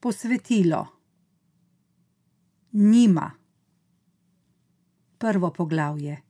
Posvetilo. 0.00 0.86
Nima. 2.72 3.30
Prvo 5.18 5.50
poglavje. 5.50 6.22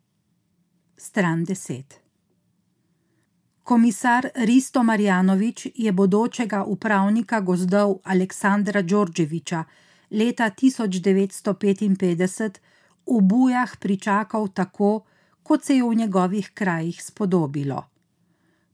Stran 0.96 1.44
deset. 1.44 2.00
Komisar 3.62 4.28
Risto 4.34 4.83
Marjanovič 4.83 5.67
je 5.75 5.92
bodočega 5.92 6.65
upravnika 6.65 7.41
gozdov 7.41 7.99
Aleksandra 8.04 8.82
Đorđevića 8.82 9.64
leta 10.11 10.50
1955 10.50 12.59
v 13.07 13.21
Bujah 13.21 13.77
pričakal 13.80 14.48
tako, 14.48 15.05
kot 15.43 15.64
se 15.64 15.77
je 15.77 15.85
v 15.85 15.95
njegovih 15.95 16.50
krajih 16.55 17.05
spodobilo. 17.05 17.85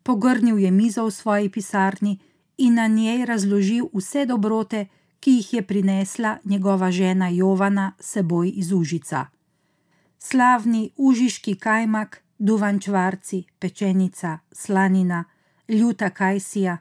Pogrnil 0.03 0.59
je 0.59 0.71
mizo 0.71 1.05
v 1.05 1.11
svoji 1.11 1.49
pisarni 1.49 2.19
in 2.59 2.75
na 2.75 2.86
njej 2.86 3.25
razložil 3.25 3.89
vse 3.95 4.27
dobrote, 4.27 4.87
ki 5.20 5.30
jih 5.30 5.55
je 5.55 5.62
prinesla 5.62 6.39
njegova 6.45 6.91
žena 6.91 7.29
Jovana 7.29 7.92
seboj 8.01 8.52
iz 8.56 8.73
Užica. 8.73 9.27
Slavni 10.19 10.91
užiški 10.96 11.55
kajmak, 11.55 12.23
duvančvarci, 12.38 13.45
pečenica, 13.59 14.38
slanina, 14.52 15.24
ljuta 15.69 16.10
kajsija. 16.10 16.79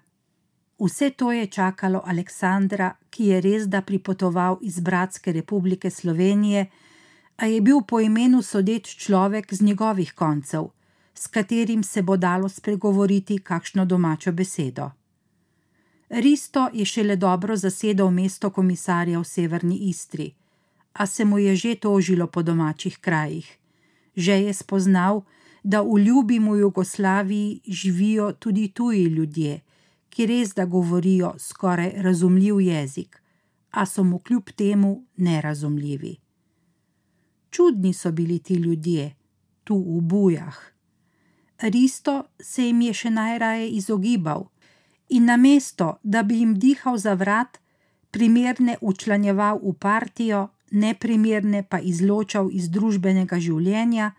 Vse 0.80 1.10
to 1.10 1.32
je 1.32 1.48
čakalo 1.48 2.02
Aleksandra, 2.06 2.96
ki 3.10 3.26
je 3.26 3.42
res 3.42 3.68
da 3.68 3.82
pripotoval 3.82 4.58
iz 4.62 4.80
Bratske 4.80 5.32
republike 5.32 5.90
Slovenije, 5.90 6.66
a 7.38 7.46
je 7.46 7.62
bil 7.62 7.82
po 7.88 8.00
imenu 8.00 8.42
sodeč 8.42 8.96
človek 8.96 9.54
z 9.54 9.62
njegovih 9.62 10.14
koncev, 10.14 10.68
s 11.14 11.28
katerim 11.28 11.84
se 11.84 12.02
bo 12.02 12.18
dalo 12.18 12.50
spregovoriti 12.50 13.38
kakšno 13.38 13.86
domačo 13.86 14.32
besedo. 14.32 14.92
Risto 16.10 16.70
je 16.74 16.86
šele 16.86 17.16
dobro 17.16 17.56
zasedel 17.56 18.10
mesto 18.12 18.50
komisarja 18.50 19.20
v 19.20 19.24
severni 19.24 19.78
Istri, 19.90 20.34
a 20.94 21.06
se 21.06 21.26
mu 21.26 21.40
je 21.40 21.56
že 21.56 21.76
tožilo 21.76 22.28
po 22.28 22.44
domačih 22.44 22.98
krajih. 22.98 23.58
Že 24.16 24.32
je 24.32 24.54
spoznal, 24.54 25.24
da 25.64 25.82
v 25.82 26.00
ljubimo 26.00 26.56
Jugoslaviji 26.56 27.62
živijo 27.68 28.34
tudi 28.34 28.68
tuji 28.68 29.04
ljudje, 29.04 29.62
ki 30.10 30.26
res 30.26 30.54
da 30.54 30.66
govorijo 30.66 31.34
skoraj 31.40 31.94
razumljiv 31.96 32.60
jezik, 32.62 33.22
a 33.72 33.86
so 33.86 34.04
mu 34.04 34.20
kljub 34.20 34.50
temu 34.56 35.06
nerazumljivi. 35.18 36.18
Čudni 37.50 37.94
so 37.94 38.12
bili 38.12 38.40
ti 38.40 38.54
ljudje, 38.54 39.16
tu 39.64 39.76
v 39.76 40.02
bujah. 40.02 40.58
Risto 41.62 42.24
se 42.40 42.68
jim 42.68 42.82
je 42.82 42.94
še 42.94 43.10
najraje 43.10 43.70
izogibal 43.70 44.53
in 45.10 45.26
namesto, 45.26 45.98
da 46.04 46.24
bi 46.24 46.40
jim 46.40 46.60
dihal 46.60 46.98
za 46.98 47.14
vrat, 47.14 47.60
primerne 48.12 48.78
učlanjeval 48.82 49.60
v 49.64 49.74
partijo, 49.74 50.48
neprimerne 50.72 51.64
pa 51.70 51.80
izločal 51.80 52.50
iz 52.52 52.70
družbenega 52.70 53.40
življenja, 53.40 54.12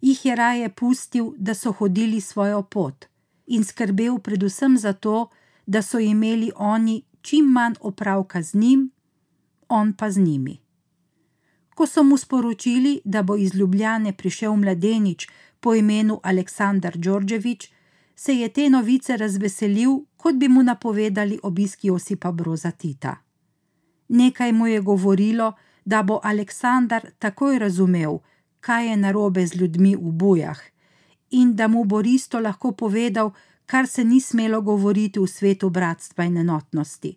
jih 0.00 0.24
je 0.26 0.36
raje 0.36 0.68
pustil, 0.68 1.34
da 1.38 1.54
so 1.54 1.72
hodili 1.72 2.20
svojo 2.20 2.62
pot 2.62 3.08
in 3.46 3.64
skrbel 3.64 4.18
predvsem 4.18 4.78
za 4.78 4.92
to, 4.92 5.28
da 5.66 5.82
so 5.82 5.98
imeli 5.98 6.50
oni 6.56 7.02
čim 7.20 7.44
manj 7.52 7.74
opravka 7.80 8.42
z 8.42 8.54
njim, 8.54 8.90
on 9.68 9.92
pa 9.92 10.10
z 10.10 10.18
njimi. 10.18 10.60
Ko 11.74 11.86
so 11.86 12.02
mu 12.02 12.16
sporočili, 12.16 13.00
da 13.04 13.22
bo 13.22 13.36
iz 13.36 13.54
Ljubljane 13.54 14.12
prišel 14.12 14.56
mladenič 14.56 15.28
po 15.60 15.74
imenu 15.74 16.20
Aleksandar 16.22 16.96
Đorđević, 16.96 17.70
se 18.16 18.34
je 18.34 18.48
te 18.48 18.70
novice 18.70 19.16
razveselil, 19.16 19.98
kot 20.16 20.34
bi 20.34 20.48
mu 20.48 20.62
napovedali 20.62 21.38
obisk 21.42 21.84
Josipa 21.84 22.32
Broza 22.32 22.70
Tita. 22.70 23.16
Nekaj 24.08 24.52
mu 24.52 24.66
je 24.66 24.80
govorilo, 24.80 25.52
da 25.84 26.02
bo 26.02 26.20
Aleksandar 26.22 27.10
takoj 27.18 27.58
razumel, 27.58 28.18
kaj 28.60 28.88
je 28.88 28.96
narobe 28.96 29.46
z 29.46 29.54
ljudmi 29.54 29.96
v 29.96 30.12
bujah, 30.12 30.60
in 31.30 31.56
da 31.56 31.68
mu 31.68 31.84
bo 31.84 32.02
Risto 32.02 32.40
lahko 32.40 32.72
povedal, 32.72 33.32
kar 33.66 33.86
se 33.86 34.04
ni 34.04 34.20
smelo 34.20 34.60
govoriti 34.60 35.20
v 35.20 35.26
svetu 35.26 35.70
bratstva 35.70 36.24
in 36.24 36.36
enotnosti, 36.36 37.16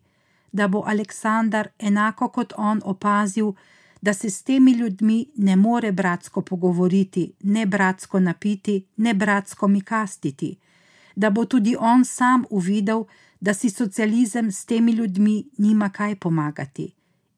da 0.52 0.68
bo 0.68 0.84
Aleksandar 0.86 1.69
enako 1.80 2.30
kot 2.30 2.53
on 2.57 2.81
opazil, 2.84 3.53
da 4.02 4.13
se 4.13 4.30
s 4.30 4.44
temi 4.44 4.72
ljudmi 4.72 5.25
ne 5.36 5.56
more 5.56 5.91
bratsko 5.91 6.41
pogovoriti, 6.41 7.34
ne 7.44 7.66
bratsko 7.66 8.19
napiti, 8.19 8.86
ne 8.97 9.13
bratsko 9.13 9.68
mikastiti, 9.68 10.57
da 11.17 11.29
bo 11.29 11.45
tudi 11.45 11.75
on 11.79 12.05
sam 12.05 12.44
uvidel, 12.50 13.03
da 13.39 13.53
si 13.53 13.69
socializem 13.69 14.51
s 14.51 14.66
temi 14.66 14.91
ljudmi 14.91 15.50
nima 15.57 15.89
kaj 15.89 16.16
pomagati, 16.16 16.94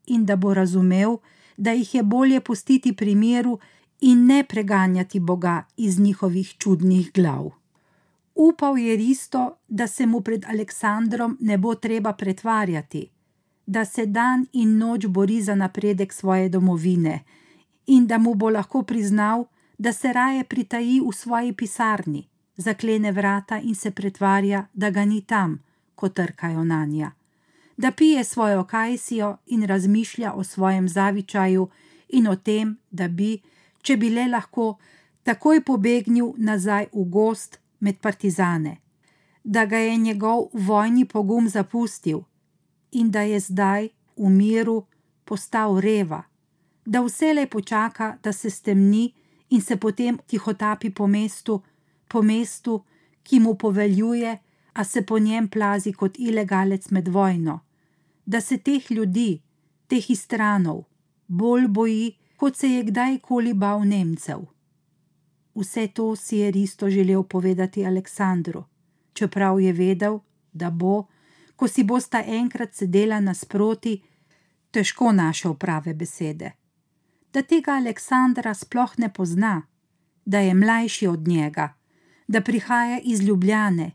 in 0.05 0.25
da 0.25 0.35
bo 0.35 0.53
razumel, 0.53 1.17
da 1.57 1.71
jih 1.71 1.95
je 1.95 2.03
bolje 2.03 2.41
pustiti 2.41 2.93
pri 2.95 3.15
miru 3.15 3.59
in 4.01 4.25
ne 4.25 4.43
preganjati 4.43 5.19
Boga 5.19 5.63
iz 5.77 5.99
njihovih 5.99 6.55
čudnih 6.57 7.11
glav. 7.13 7.49
Upal 8.35 8.77
je 8.77 8.95
Risto, 8.95 9.57
da 9.67 9.87
se 9.87 10.05
mu 10.05 10.21
pred 10.21 10.45
Aleksandrom 10.45 11.37
ne 11.39 11.57
bo 11.57 11.75
treba 11.75 12.13
pretvarjati, 12.13 13.09
da 13.65 13.85
se 13.85 14.05
dan 14.05 14.45
in 14.53 14.77
noč 14.77 15.05
bori 15.07 15.41
za 15.41 15.55
napredek 15.55 16.13
svoje 16.13 16.49
domovine 16.49 17.23
in 17.87 18.07
da 18.07 18.17
mu 18.17 18.35
bo 18.35 18.49
lahko 18.49 18.83
priznal, 18.83 19.45
da 19.77 19.93
se 19.93 20.13
raje 20.13 20.43
pritaji 20.43 21.01
v 21.01 21.15
svoji 21.15 21.53
pisarni, 21.53 22.27
zaklene 22.59 23.11
vrata 23.11 23.59
in 23.59 23.75
se 23.75 23.91
pretvarja, 23.91 24.67
da 24.73 24.89
ga 24.89 25.05
ni 25.05 25.21
tam, 25.21 25.59
ko 25.95 26.09
trkajo 26.09 26.63
na 26.63 26.85
nja, 26.85 27.11
da 27.77 27.91
pije 27.91 28.23
svojo 28.23 28.63
kajsijo 28.63 29.37
in 29.45 29.63
razmišlja 29.63 30.33
o 30.33 30.43
svojem 30.43 30.89
zavičaju 30.89 31.69
in 32.09 32.27
o 32.27 32.35
tem, 32.35 32.77
da 32.91 33.07
bi, 33.07 33.39
če 33.81 33.97
bi 33.97 34.09
le 34.09 34.27
lahko, 34.27 34.77
takoj 35.23 35.63
pobegnil 35.63 36.33
nazaj 36.37 36.89
v 36.93 37.03
gost 37.03 37.59
med 37.79 37.99
partizane, 37.99 38.77
da 39.43 39.65
ga 39.65 39.77
je 39.77 39.97
njegov 39.97 40.49
vojni 40.53 41.05
pogum 41.05 41.49
zapustil 41.49 42.21
in 42.91 43.11
da 43.11 43.21
je 43.21 43.39
zdaj 43.39 43.89
v 44.17 44.29
miru 44.29 44.83
postal 45.25 45.79
reva, 45.79 46.23
da 46.85 47.01
vselej 47.01 47.47
počaka, 47.47 48.17
da 48.23 48.33
se 48.33 48.49
stemni 48.49 49.13
in 49.49 49.61
se 49.61 49.77
potem 49.77 50.17
tihotapi 50.27 50.89
po 50.89 51.07
mestu, 51.07 51.61
po 52.09 52.21
mestu, 52.21 52.83
ki 53.23 53.39
mu 53.39 53.55
poveljuje, 53.55 54.37
a 54.73 54.83
se 54.83 55.01
po 55.05 55.19
njem 55.19 55.47
plazi 55.47 55.93
kot 55.93 56.19
ilegalec 56.19 56.89
med 56.89 57.07
vojno, 57.07 57.59
da 58.25 58.41
se 58.41 58.57
teh 58.57 58.91
ljudi, 58.91 59.41
teh 59.87 60.09
istranov, 60.09 60.83
bolj 61.27 61.67
boji, 61.67 62.17
kot 62.37 62.55
se 62.55 62.67
je 62.67 62.83
kdajkoli 62.83 63.53
bal 63.53 63.83
Nemcev. 63.87 64.45
Vse 65.55 65.87
to 65.87 66.15
si 66.15 66.37
je 66.37 66.51
Risto 66.51 66.89
želel 66.89 67.23
povedati 67.23 67.85
Aleksandru, 67.85 68.63
čeprav 69.13 69.59
je 69.59 69.73
vedel, 69.73 70.19
da 70.53 70.69
bo, 70.69 71.07
ko 71.55 71.67
si 71.67 71.83
bosta 71.83 72.23
enkrat 72.25 72.73
sedela 72.73 73.19
nasproti, 73.19 74.01
težko 74.71 75.11
našel 75.11 75.53
prave 75.53 75.93
besede. 75.93 76.51
Da 77.33 77.41
tega 77.41 77.71
Aleksandra 77.71 78.53
sploh 78.53 78.93
ne 78.97 79.13
pozna, 79.13 79.61
da 80.25 80.39
je 80.39 80.53
mlajši 80.53 81.07
od 81.07 81.27
njega, 81.27 81.73
da 82.29 82.41
prihaja 82.41 82.99
iz 83.03 83.21
Ljubljane 83.21 83.91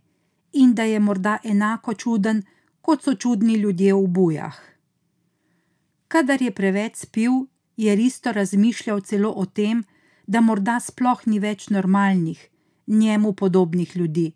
in 0.53 0.75
da 0.75 0.83
je 0.83 1.01
morda 1.01 1.39
enako 1.45 1.95
čuden, 1.95 2.43
kot 2.81 3.03
so 3.03 3.15
čudni 3.15 3.55
ljudje 3.55 3.95
v 3.95 4.07
bujah. 4.07 4.57
Kadar 6.09 6.43
je 6.43 6.51
preveč 6.51 6.97
spil, 6.97 7.33
je 7.77 7.95
Risto 7.95 8.33
razmišljal 8.33 9.01
celo 9.01 9.31
o 9.37 9.47
tem, 9.47 9.85
da 10.27 10.41
morda 10.41 10.81
sploh 10.81 11.23
ni 11.27 11.39
več 11.39 11.69
normalnih, 11.69 12.49
njemu 12.87 13.33
podobnih 13.33 13.97
ljudi, 13.97 14.33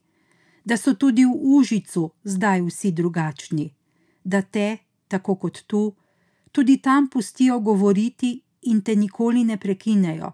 da 0.64 0.76
so 0.76 0.94
tudi 0.94 1.24
v 1.24 1.34
Užicu 1.34 2.10
zdaj 2.24 2.62
vsi 2.62 2.92
drugačni, 2.92 3.74
da 4.24 4.42
te, 4.42 4.78
tako 5.08 5.34
kot 5.34 5.62
tu, 5.66 5.94
tudi 6.52 6.78
tam 6.78 7.10
pustijo 7.10 7.60
govoriti 7.60 8.42
in 8.62 8.80
te 8.80 8.96
nikoli 8.96 9.44
ne 9.44 9.56
prekinejo, 9.56 10.32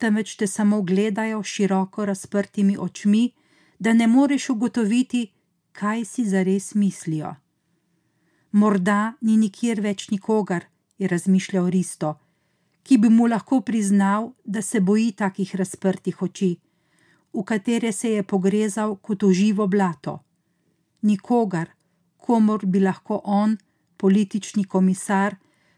temveč 0.00 0.36
te 0.36 0.46
samo 0.46 0.82
gledajo 0.82 1.42
široko 1.42 2.04
razprtimi 2.08 2.76
očmi, 2.78 3.30
da 3.78 3.92
ne 3.92 4.06
moreš 4.06 4.50
ugotoviti, 4.50 5.30
kaj 5.72 6.04
si 6.04 6.24
zares 6.28 6.74
mislijo. 6.74 7.34
Morda 8.52 9.14
ni 9.20 9.36
nikjer 9.36 9.80
več 9.80 10.08
nikogar, 10.10 10.64
je 10.98 11.08
razmišljal 11.08 11.68
Risto, 11.70 12.14
ki 12.82 12.98
bi 12.98 13.08
mu 13.08 13.28
lahko 13.30 13.60
priznal, 13.60 14.32
da 14.44 14.62
se 14.62 14.80
boji 14.80 15.12
takih 15.12 15.54
razprtih 15.56 16.22
oči, 16.22 16.56
v 17.32 17.44
katere 17.44 17.92
se 17.92 18.10
je 18.16 18.22
pogrezal 18.22 18.96
kot 18.96 19.22
v 19.22 19.32
živo 19.32 19.66
blato. 19.66 20.18
Nikogar, 21.02 21.70
komor 22.16 22.66
bi 22.66 22.80
lahko 22.80 23.20
on, 23.24 23.56
politični 23.96 24.64
komisar, 24.64 25.36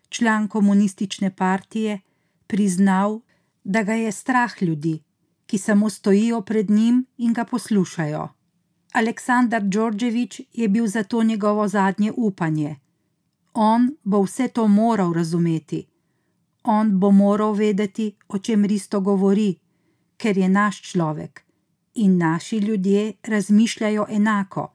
član 0.09 0.49
komunistične 0.49 1.31
partije, 1.37 2.01
priznal, 2.47 3.21
da 3.65 3.83
ga 3.83 3.93
je 3.93 4.13
strah 4.13 4.63
ljudi, 4.63 5.03
ki 5.47 5.59
samo 5.59 5.91
stojijo 5.91 6.41
pred 6.41 6.71
njim 6.71 7.07
in 7.17 7.33
ga 7.33 7.45
poslušajo. 7.45 8.29
Aleksandar 8.93 9.63
Đorđević 9.63 10.41
je 10.53 10.69
bil 10.69 10.87
zato 10.87 11.23
njegovo 11.23 11.69
zadnje 11.69 12.13
upanje. 12.17 12.77
On 13.55 13.97
bo 14.05 14.23
vse 14.23 14.49
to 14.49 14.69
moral 14.69 15.13
razumeti. 15.13 15.87
On 16.65 16.99
bo 17.01 17.11
moral 17.11 17.53
vedeti, 17.53 18.17
o 18.29 18.39
čem 18.39 18.65
Risto 18.65 19.01
govori, 19.01 19.59
ker 20.17 20.39
je 20.39 20.49
naš 20.49 20.83
človek 20.83 21.45
in 21.95 22.19
naši 22.19 22.57
ljudje 22.57 23.13
razmišljajo 23.23 24.07
enako 24.11 24.73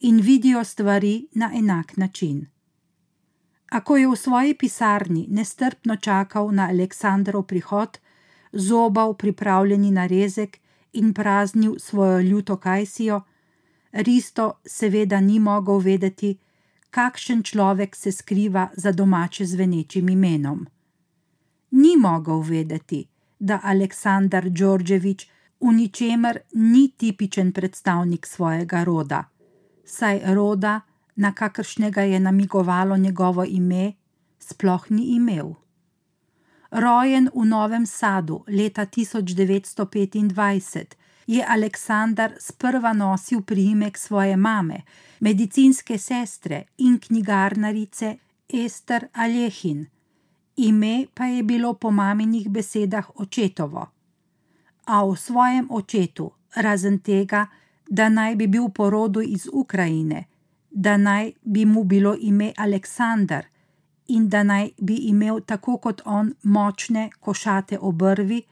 in 0.00 0.20
vidijo 0.20 0.64
stvari 0.64 1.26
na 1.32 1.50
enak 1.54 1.96
način. 1.96 2.46
A 3.70 3.80
ko 3.80 3.96
je 3.96 4.08
v 4.08 4.16
svoji 4.16 4.54
pisarni 4.54 5.26
nestrpno 5.30 5.96
čakal 5.96 6.50
na 6.54 6.68
Aleksandrov 6.68 7.42
prihod, 7.42 7.98
zobal 8.52 9.14
pripravljeni 9.14 9.90
narezek 9.90 10.58
in 10.92 11.14
praznil 11.14 11.78
svojo 11.78 12.20
ljuto 12.20 12.56
kajsijo, 12.56 13.22
Risto 13.92 14.60
seveda 14.64 15.20
ni 15.20 15.38
mogel 15.38 15.78
vedeti, 15.78 16.38
kakšen 16.90 17.42
človek 17.42 17.96
se 17.96 18.12
skriva 18.12 18.68
za 18.76 18.92
domače 18.92 19.44
zvenečim 19.44 20.08
imenom. 20.08 20.66
Ni 21.70 21.96
mogel 21.96 22.40
vedeti, 22.40 23.06
da 23.38 23.60
Aleksandar 23.62 24.48
Đorđević 24.50 25.26
v 25.60 25.72
ničemer 25.72 26.38
ni 26.52 26.90
tipičen 26.96 27.52
predstavnik 27.52 28.26
svojega 28.26 28.84
roda, 28.84 29.24
saj 29.84 30.20
roda, 30.34 30.80
na 31.16 31.32
kakršnega 31.34 32.02
je 32.02 32.20
namigovalo 32.20 32.96
njegovo 32.96 33.44
ime, 33.44 33.92
sploh 34.38 34.90
ni 34.90 35.02
imel. 35.02 35.52
Rojen 36.72 37.28
v 37.34 37.44
Novem 37.44 37.86
Sadu 37.86 38.44
leta 38.48 38.86
1925, 38.86 40.96
je 41.26 41.44
Aleksandar 41.44 42.32
sprva 42.40 42.92
nosil 42.92 43.42
priimek 43.42 43.98
svoje 43.98 44.36
mame, 44.36 44.82
medicinske 45.20 45.98
sestre 45.98 46.64
in 46.78 46.98
knjigarnarice 46.98 48.16
Ester 48.48 49.08
Aljehin, 49.12 49.86
ime 50.56 51.06
pa 51.14 51.24
je 51.24 51.42
bilo 51.42 51.74
po 51.74 51.90
maminih 51.90 52.48
besedah 52.48 53.10
očetovo. 53.20 53.86
A 54.86 55.04
o 55.04 55.16
svojem 55.16 55.66
očetu, 55.70 56.30
razen 56.56 56.98
tega, 56.98 57.46
da 57.88 58.08
naj 58.08 58.36
bi 58.36 58.46
bil 58.46 58.68
po 58.68 58.90
rodu 58.90 59.20
iz 59.20 59.48
Ukrajine, 59.52 60.24
da 60.70 60.96
naj 60.96 61.32
bi 61.44 61.64
mu 61.64 61.84
bilo 61.84 62.16
ime 62.20 62.52
Aleksandar 62.56 63.51
in 64.06 64.28
da 64.28 64.42
naj 64.42 64.70
bi 64.78 64.94
imel 64.94 65.40
tako 65.40 65.76
kot 65.76 66.02
on 66.04 66.34
močne 66.42 67.10
košate 67.20 67.78
obrvi, 67.78 68.42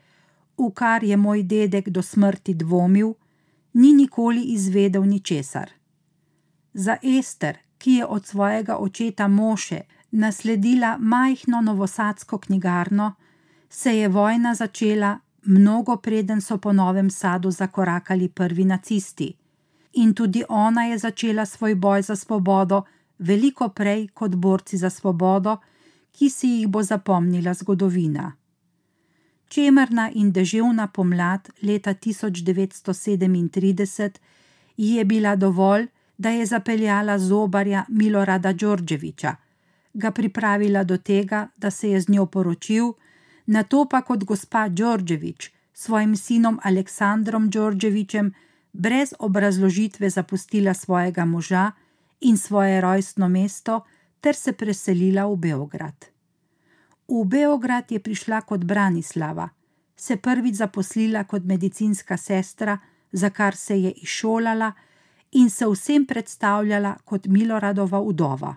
v 0.58 0.70
kar 0.74 1.04
je 1.04 1.16
moj 1.16 1.42
dedek 1.42 1.88
do 1.88 2.02
smrti 2.02 2.54
dvomil, 2.54 3.14
ni 3.72 3.92
nikoli 3.92 4.42
izvedel 4.42 5.04
ničesar. 5.04 5.70
Za 6.74 6.96
Ester, 7.02 7.56
ki 7.78 7.92
je 7.92 8.06
od 8.06 8.26
svojega 8.26 8.76
očeta 8.76 9.28
Moše 9.28 9.80
nasledila 10.10 10.96
majhno 10.98 11.60
novosadsko 11.60 12.38
knjigarno, 12.38 13.14
se 13.68 13.98
je 13.98 14.08
vojna 14.08 14.54
začela 14.54 15.18
mnogo 15.42 15.96
preden 15.96 16.40
so 16.40 16.58
po 16.58 16.72
Novem 16.72 17.10
Sadu 17.10 17.50
zakorakali 17.50 18.28
prvi 18.28 18.64
nacisti, 18.64 19.34
in 19.92 20.14
tudi 20.14 20.44
ona 20.48 20.84
je 20.84 20.98
začela 20.98 21.46
svoj 21.46 21.74
boj 21.74 22.02
za 22.02 22.16
svobodo 22.16 22.82
veliko 23.20 23.68
prej 23.68 24.08
kot 24.08 24.34
borci 24.34 24.76
za 24.76 24.90
svobodo, 24.90 25.56
ki 26.12 26.30
si 26.30 26.48
jih 26.48 26.68
bo 26.68 26.82
zapomnila 26.82 27.54
zgodovina. 27.54 28.32
Čemerna 29.48 30.10
in 30.14 30.32
deževna 30.32 30.86
pomlad 30.86 31.50
leta 31.62 31.94
1937 31.94 34.10
ji 34.76 34.96
je 34.96 35.04
bila 35.04 35.36
dovolj, 35.36 35.86
da 36.18 36.30
je 36.30 36.46
zapeljala 36.46 37.18
zobarja 37.18 37.84
Milorada 37.88 38.52
Đorđeviča, 38.52 39.36
ga 39.94 40.10
pripravila 40.10 40.84
do 40.84 40.96
tega, 40.96 41.48
da 41.56 41.70
se 41.70 41.90
je 41.90 42.00
z 42.00 42.08
njo 42.08 42.26
poročil, 42.26 42.92
na 43.46 43.62
to 43.62 43.86
pa 43.90 44.02
kot 44.02 44.24
gospa 44.24 44.68
Đorđevič 44.68 45.50
svojim 45.72 46.16
sinom 46.16 46.60
Aleksandrom 46.62 47.50
Đorđevičem 47.50 48.32
brez 48.72 49.14
obrazložitve 49.18 50.10
zapustila 50.10 50.74
svojega 50.74 51.24
moža 51.24 51.70
in 52.20 52.38
svoje 52.38 52.80
rojstno 52.80 53.28
mesto 53.28 53.80
ter 54.20 54.36
se 54.36 54.52
preselila 54.52 55.26
v 55.26 55.36
Beograd. 55.36 56.06
V 57.08 57.24
Beograd 57.24 57.92
je 57.92 57.98
prišla 58.00 58.40
kot 58.40 58.64
Branislava, 58.64 59.48
se 59.96 60.16
prvič 60.16 60.54
zaposlila 60.54 61.24
kot 61.24 61.44
medicinska 61.44 62.16
sestra, 62.16 62.78
za 63.12 63.30
kar 63.30 63.56
se 63.56 63.82
je 63.82 63.90
izšolala 63.90 64.72
in 65.32 65.50
se 65.50 65.66
vsem 65.66 66.06
predstavljala 66.06 66.96
kot 67.04 67.26
Miloradova 67.26 68.00
udova. 68.00 68.54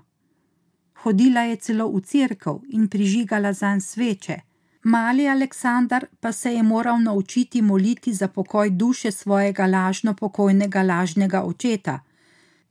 Hodila 1.03 1.41
je 1.41 1.55
celo 1.55 1.87
v 1.91 2.01
cerkev 2.01 2.61
in 2.69 2.87
prižigala 2.87 3.53
zanj 3.53 3.79
sveče. 3.79 4.39
Mali 4.83 5.27
Aleksandar 5.27 6.05
pa 6.19 6.31
se 6.31 6.53
je 6.53 6.63
moral 6.63 6.99
naučiti 7.01 7.61
moliti 7.61 8.13
za 8.13 8.27
pokoj 8.27 8.69
duše 8.69 9.11
svojega 9.11 9.65
lažno 9.65 10.13
pokojnega 10.13 10.83
lažnega 10.83 11.43
očeta 11.43 11.99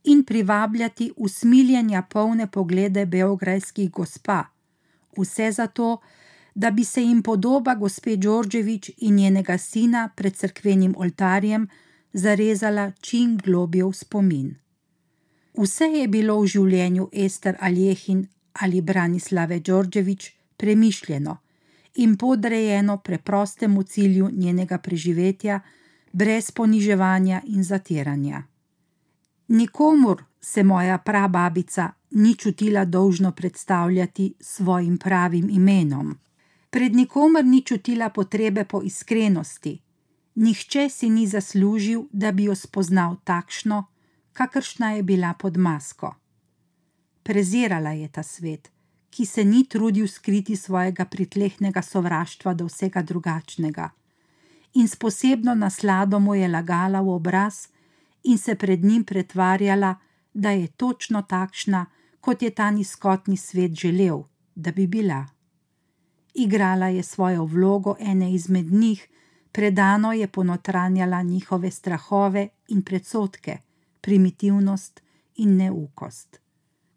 in 0.03 0.23
privabljati 0.23 1.11
usmiljenja 1.17 2.01
polne 2.01 2.47
poglede 2.47 3.05
beograjskih 3.05 3.91
gospa. 3.91 4.43
Vse 5.17 5.51
zato, 5.51 5.97
da 6.55 6.71
bi 6.71 6.83
se 6.83 7.03
jim 7.03 7.23
podoba 7.23 7.75
gospe 7.75 8.15
Đorđevič 8.15 8.91
in 8.97 9.15
njenega 9.15 9.57
sina 9.57 10.09
pred 10.15 10.35
cerkvenim 10.35 10.95
oltarjem 10.97 11.67
zarezala 12.13 12.91
čim 13.01 13.37
globje 13.37 13.85
v 13.85 13.93
spomin. 13.93 14.55
Vse 15.57 15.85
je 15.85 16.07
bilo 16.07 16.39
v 16.41 16.47
življenju 16.47 17.09
Ester 17.11 17.57
Aljehin 17.59 18.27
ali 18.53 18.81
Branislave 18.81 19.59
Đorđevič 19.59 20.31
premišljeno 20.57 21.37
in 21.95 22.17
podrejeno 22.17 22.97
preprostemu 22.97 23.83
cilju 23.83 24.29
njenega 24.31 24.77
preživetja, 24.77 25.59
brez 26.11 26.51
poniževanja 26.51 27.41
in 27.45 27.63
zatiranja. 27.63 28.43
Nikomur 29.47 30.23
se 30.41 30.63
moja 30.63 30.97
prababica 30.97 31.91
ni 32.11 32.35
čutila 32.35 32.85
dolžno 32.85 33.31
predstavljati 33.31 34.33
svojim 34.39 34.97
pravim 34.97 35.49
imenom. 35.49 36.17
Pred 36.69 36.95
nikomer 36.95 37.45
ni 37.45 37.61
čutila 37.61 38.09
potrebe 38.09 38.65
po 38.65 38.81
iskrenosti, 38.81 39.81
nihče 40.35 40.89
si 40.89 41.09
ni 41.09 41.27
zaslužil, 41.27 42.03
da 42.11 42.31
bi 42.31 42.43
jo 42.43 42.55
spoznal 42.55 43.15
takšno, 43.23 43.85
kakršna 44.33 44.91
je 44.91 45.03
bila 45.03 45.33
pod 45.33 45.57
masko. 45.57 46.15
Prezirala 47.23 47.89
je 47.89 48.07
ta 48.07 48.23
svet, 48.23 48.71
ki 49.09 49.25
se 49.25 49.45
ni 49.45 49.65
trudil 49.69 50.07
skriti 50.07 50.55
svojega 50.55 51.05
pritlehnega 51.05 51.81
sovraštva 51.81 52.53
do 52.53 52.65
vsega 52.65 53.01
drugačnega, 53.01 53.89
in 54.73 54.87
s 54.87 54.95
posebno 54.95 55.55
naslado 55.55 56.19
mu 56.19 56.35
je 56.35 56.47
lagala 56.47 57.01
v 57.01 57.09
obraz 57.09 57.67
in 58.23 58.37
se 58.37 58.55
pred 58.55 58.83
njim 58.83 59.03
pretvarjala, 59.03 59.95
da 60.33 60.49
je 60.51 60.67
točno 60.67 61.21
takšna, 61.21 61.85
kot 62.19 62.41
je 62.41 62.49
ta 62.49 62.71
nizkotni 62.71 63.37
svet 63.37 63.71
želel, 63.71 64.23
da 64.55 64.71
bi 64.71 64.87
bila. 64.87 65.25
Igrala 66.33 66.87
je 66.87 67.03
svojo 67.03 67.45
vlogo 67.45 67.95
ene 67.99 68.33
izmed 68.33 68.71
njih, 68.71 69.07
predano 69.51 70.13
je 70.13 70.27
ponotranjala 70.27 71.21
njihove 71.21 71.71
strahove 71.71 72.47
in 72.67 72.81
predsotke, 72.81 73.57
primitivnost 74.01 75.01
in 75.35 75.57
neukost. 75.57 76.39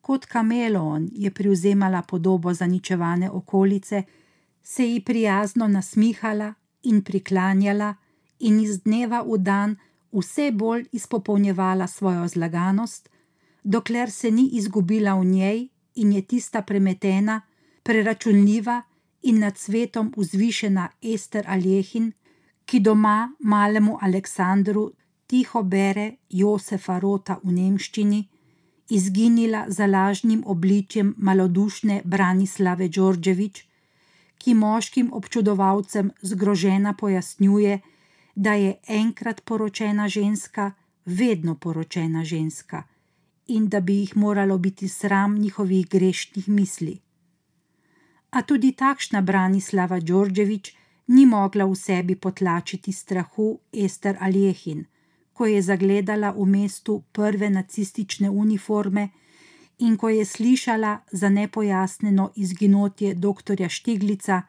Kot 0.00 0.26
kameleon 0.26 1.08
je 1.12 1.30
privzemala 1.30 2.02
podobo 2.02 2.54
zaničevane 2.54 3.30
okolice, 3.30 4.02
se 4.62 4.90
ji 4.90 5.04
prijazno 5.04 5.68
nasmihala 5.68 6.54
in 6.82 7.02
priklanjala, 7.02 7.94
in 8.38 8.60
iz 8.60 8.82
dneva 8.82 9.22
v 9.22 9.38
dan 9.38 9.76
vse 10.12 10.50
bolj 10.52 10.86
izpopolnjevala 10.92 11.86
svojo 11.86 12.28
zlaganost, 12.28 13.08
dokler 13.62 14.10
se 14.10 14.30
ni 14.30 14.48
izgubila 14.52 15.14
v 15.14 15.24
njej 15.24 15.68
in 15.94 16.12
je 16.12 16.22
tista 16.22 16.62
premetena, 16.62 17.40
preračunljiva 17.82 18.82
in 19.22 19.38
nad 19.38 19.58
svetom 19.58 20.12
vzvišena 20.16 20.88
Ester 21.02 21.44
Aljehin, 21.48 22.12
ki 22.64 22.80
doma 22.80 23.32
malemu 23.40 23.98
Aleksandru 24.00 24.90
tiho 25.26 25.62
bere 25.62 26.16
Josefa 26.30 26.98
Rota 26.98 27.38
v 27.42 27.52
nemščini, 27.52 28.28
izginila 28.90 29.64
za 29.68 29.86
lažnim 29.86 30.42
obličjem 30.46 31.14
malodušne 31.18 32.02
Branislave 32.04 32.88
Đorđevič, 32.88 33.64
ki 34.38 34.54
moškim 34.54 35.12
občudovalcem 35.12 36.10
zgrožena 36.22 36.92
pojasnjuje, 36.94 37.80
da 38.36 38.52
je 38.52 38.76
enkrat 38.86 39.40
poročena 39.44 40.08
ženska, 40.08 40.72
vedno 41.04 41.54
poročena 41.54 42.24
ženska 42.24 42.82
in 43.46 43.68
da 43.68 43.80
bi 43.80 43.94
jih 43.94 44.16
moralo 44.16 44.58
biti 44.58 44.88
sram 44.88 45.38
njihovih 45.38 45.88
grešnih 45.88 46.48
misli. 46.48 46.98
A 48.30 48.42
tudi 48.42 48.72
takšna 48.72 49.20
Branislava 49.20 50.00
Đorđevič 50.00 50.74
ni 51.06 51.26
mogla 51.26 51.64
v 51.64 51.74
sebi 51.74 52.14
potlačiti 52.14 52.92
strahu 52.92 53.60
Ester 53.72 54.16
Aljehin, 54.20 54.84
ko 55.32 55.46
je 55.46 55.62
zagledala 55.62 56.30
v 56.30 56.46
mestu 56.46 57.02
prve 57.12 57.50
nacistične 57.50 58.30
uniforme 58.30 59.08
in 59.78 59.96
ko 59.96 60.08
je 60.08 60.24
slišala 60.24 60.98
za 61.12 61.28
nepojasneno 61.28 62.32
izginotje 62.36 63.14
doktorja 63.14 63.68
Štiglica, 63.68 64.42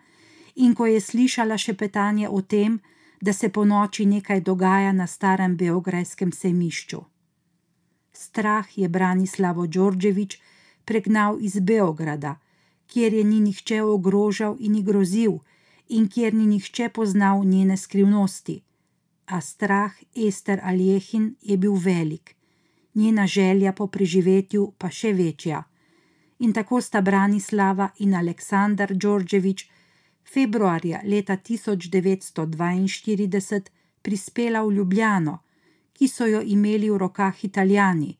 in 0.56 0.76
ko 0.76 0.86
je 0.86 1.02
slišala 1.02 1.58
šepetanje 1.58 2.30
o 2.30 2.42
tem, 2.42 2.80
da 3.22 3.34
se 3.34 3.50
po 3.50 3.66
noči 3.66 4.06
nekaj 4.06 4.42
dogaja 4.42 4.92
na 4.92 5.08
starem 5.08 5.58
beograjskem 5.58 6.32
sejmišču. 6.32 7.02
Strah 8.14 8.78
je 8.78 8.90
Branislavo 8.90 9.68
Đorđević 9.68 10.38
pregnal 10.86 11.38
iz 11.42 11.60
Beograda, 11.60 12.36
kjer 12.88 13.14
je 13.14 13.24
ni 13.24 13.40
nihče 13.40 13.82
ogrožal 13.84 14.56
in 14.60 14.76
ji 14.76 14.84
grozil, 14.84 15.38
in 15.90 16.08
kjer 16.08 16.34
ni 16.34 16.46
nihče 16.48 16.90
poznal 16.90 17.44
njene 17.46 17.78
skrivnosti. 17.78 18.62
A 19.26 19.42
strah 19.42 19.92
Ester 20.16 20.60
Aljehin 20.64 21.36
je 21.42 21.58
bil 21.58 21.74
velik, 21.74 22.36
njena 22.96 23.28
želja 23.28 23.74
po 23.74 23.88
preživetju 23.88 24.72
pa 24.78 24.90
še 24.90 25.14
večja. 25.14 25.64
In 26.40 26.54
tako 26.54 26.82
sta 26.82 27.02
Branislava 27.02 27.90
in 28.00 28.16
Aleksandar 28.16 28.94
Đorđević 28.94 29.66
februarja 30.34 31.02
leta 31.04 31.38
1942 31.38 33.62
prispela 34.02 34.64
v 34.64 34.72
Ljubljano, 34.72 35.40
ki 35.94 36.08
so 36.08 36.26
jo 36.26 36.42
imeli 36.42 36.90
v 36.90 36.98
rokah 36.98 37.44
Italijani, 37.44 38.18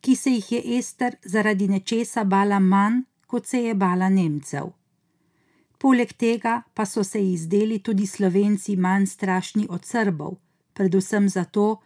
ki 0.00 0.16
se 0.16 0.30
jih 0.30 0.52
je 0.52 0.78
Ester 0.78 1.16
zaradi 1.24 1.68
nečesa 1.68 2.24
bala 2.24 2.58
manj, 2.58 3.02
kot 3.26 3.46
se 3.46 3.62
je 3.62 3.74
bala 3.74 4.08
Nemcev. 4.08 4.72
Poleg 5.78 6.12
tega 6.12 6.62
pa 6.74 6.84
so 6.84 7.04
se 7.04 7.20
ji 7.20 7.36
zdeli 7.36 7.78
tudi 7.78 8.06
Slovenci 8.06 8.76
manj 8.76 9.06
strašni 9.06 9.66
od 9.70 9.84
Srbov, 9.84 10.36
predvsem 10.74 11.28
zato, 11.28 11.80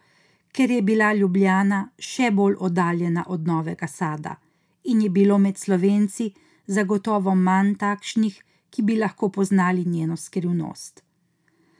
ker 0.51 0.71
je 0.71 0.81
bila 0.81 1.13
Ljubljana 1.13 1.89
še 1.99 2.31
bolj 2.31 2.55
oddaljena 2.59 3.23
od 3.27 3.47
Novega 3.47 3.87
Sada 3.87 4.35
in 4.83 5.01
je 5.01 5.09
bilo 5.09 5.37
med 5.37 5.57
Slovenci 5.57 6.33
zagotovo 6.67 7.35
manj 7.35 7.75
takšnih, 7.75 8.43
ki 8.75 8.83
bi 8.83 8.97
lahko 8.99 9.29
poznali 9.29 9.85
njeno 9.85 10.17
skrivnost. 10.17 11.03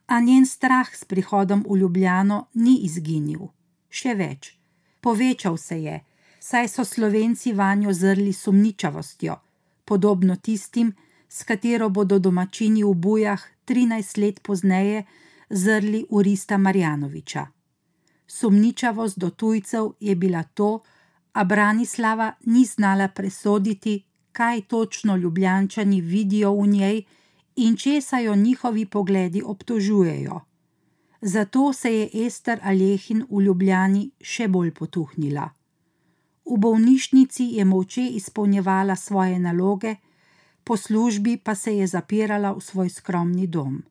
A 0.08 0.20
njen 0.20 0.46
strah 0.46 0.96
s 0.96 1.04
prihodom 1.06 1.66
v 1.70 1.78
Ljubljano 1.78 2.46
ni 2.54 2.78
izginil, 2.88 3.50
še 3.90 4.14
več, 4.16 4.54
povečal 5.02 5.58
se 5.58 5.82
je, 5.82 5.98
saj 6.40 6.70
so 6.72 6.86
Slovenci 6.86 7.52
vanjo 7.54 7.92
zrli 7.94 8.32
sumničavostjo, 8.34 9.36
podobno 9.86 10.36
tistim, 10.36 10.94
s 11.30 11.44
katero 11.44 11.90
bodo 11.90 12.20
domačini 12.20 12.84
v 12.84 12.94
bujah 12.94 13.44
13 13.68 14.22
let 14.24 14.40
pozneje 14.40 15.04
zrli 15.50 16.06
v 16.12 16.24
Rista 16.24 16.58
Marjanoviča. 16.58 17.48
Sumničavost 18.28 19.20
do 19.20 19.30
tujcev 19.30 19.92
je 20.00 20.16
bila 20.16 20.44
to, 20.44 20.80
a 21.34 21.44
Branislava 21.44 22.32
ni 22.46 22.64
znala 22.66 23.08
presoditi, 23.08 24.04
kaj 24.36 24.62
točno 24.62 25.15
ljubljančani 25.15 26.01
vidijo 26.01 26.51
v 26.54 26.68
njej 26.68 27.04
in 27.56 27.77
česa 27.77 28.20
jo 28.20 28.36
njihovi 28.36 28.86
pogledi 28.86 29.42
obtožujejo. 29.46 30.39
Zato 31.22 31.74
se 31.74 31.94
je 31.94 32.10
Ester 32.25 32.60
Alehin 32.63 33.24
v 33.30 33.42
Ljubljani 33.42 34.10
še 34.22 34.48
bolj 34.48 34.72
potuhnila. 34.72 35.46
V 36.46 36.58
bolnišnici 36.58 37.46
je 37.58 37.65
molče 37.65 38.04
izpolnjevala 38.20 38.96
svoje 38.96 39.39
naloge, 39.39 39.96
po 40.63 40.77
službi 40.77 41.38
pa 41.38 41.56
se 41.56 41.77
je 41.77 41.88
zapirala 41.88 42.51
v 42.51 42.62
svoj 42.62 42.89
skromni 42.89 43.48
dom. 43.48 43.84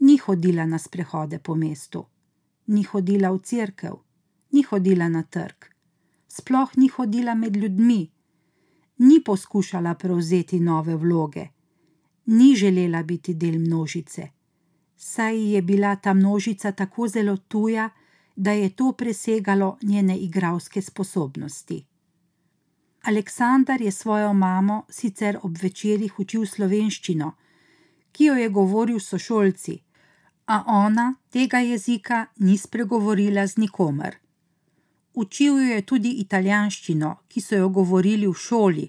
Ni 0.00 0.18
hodila 0.18 0.66
na 0.66 0.78
sprehode 0.78 1.38
po 1.38 1.54
mestu, 1.54 2.04
ni 2.66 2.82
hodila 2.82 3.32
v 3.32 3.40
cerkev, 3.40 3.96
ni 4.52 4.62
hodila 4.62 5.08
na 5.08 5.22
trg, 5.22 5.70
sploh 6.28 6.76
ni 6.76 6.88
hodila 6.88 7.34
med 7.34 7.56
ljudmi 7.56 8.15
ni 8.98 9.20
poskušala 9.24 9.94
prevzeti 9.94 10.60
nove 10.60 10.96
vloge, 10.96 11.46
ni 12.26 12.54
želela 12.56 13.02
biti 13.02 13.34
del 13.34 13.58
množice, 13.58 14.28
saj 14.96 15.54
je 15.54 15.62
bila 15.62 15.96
ta 15.96 16.14
množica 16.14 16.72
tako 16.72 17.08
zelo 17.08 17.36
tuja, 17.36 17.90
da 18.36 18.52
je 18.52 18.70
to 18.70 18.92
presegalo 18.92 19.78
njene 19.82 20.18
igralske 20.18 20.82
sposobnosti. 20.82 21.84
Aleksandar 23.02 23.80
je 23.80 23.90
svojo 23.90 24.32
mamo 24.32 24.84
sicer 24.90 25.38
ob 25.42 25.56
večerjih 25.62 26.20
učil 26.20 26.46
slovenščino, 26.46 27.32
ki 28.12 28.24
jo 28.24 28.34
je 28.34 28.48
govoril 28.48 29.00
sošolci, 29.00 29.78
a 30.46 30.64
ona 30.66 31.14
tega 31.30 31.58
jezika 31.58 32.26
ni 32.36 32.58
spregovorila 32.58 33.46
z 33.46 33.56
nikomer. 33.56 34.16
Učil 35.16 35.54
jo 35.54 35.68
je 35.72 35.82
tudi 35.82 36.10
italijanščino, 36.20 37.10
ki 37.28 37.40
so 37.40 37.56
jo 37.56 37.68
govorili 37.72 38.26
v 38.28 38.36
šoli, 38.36 38.82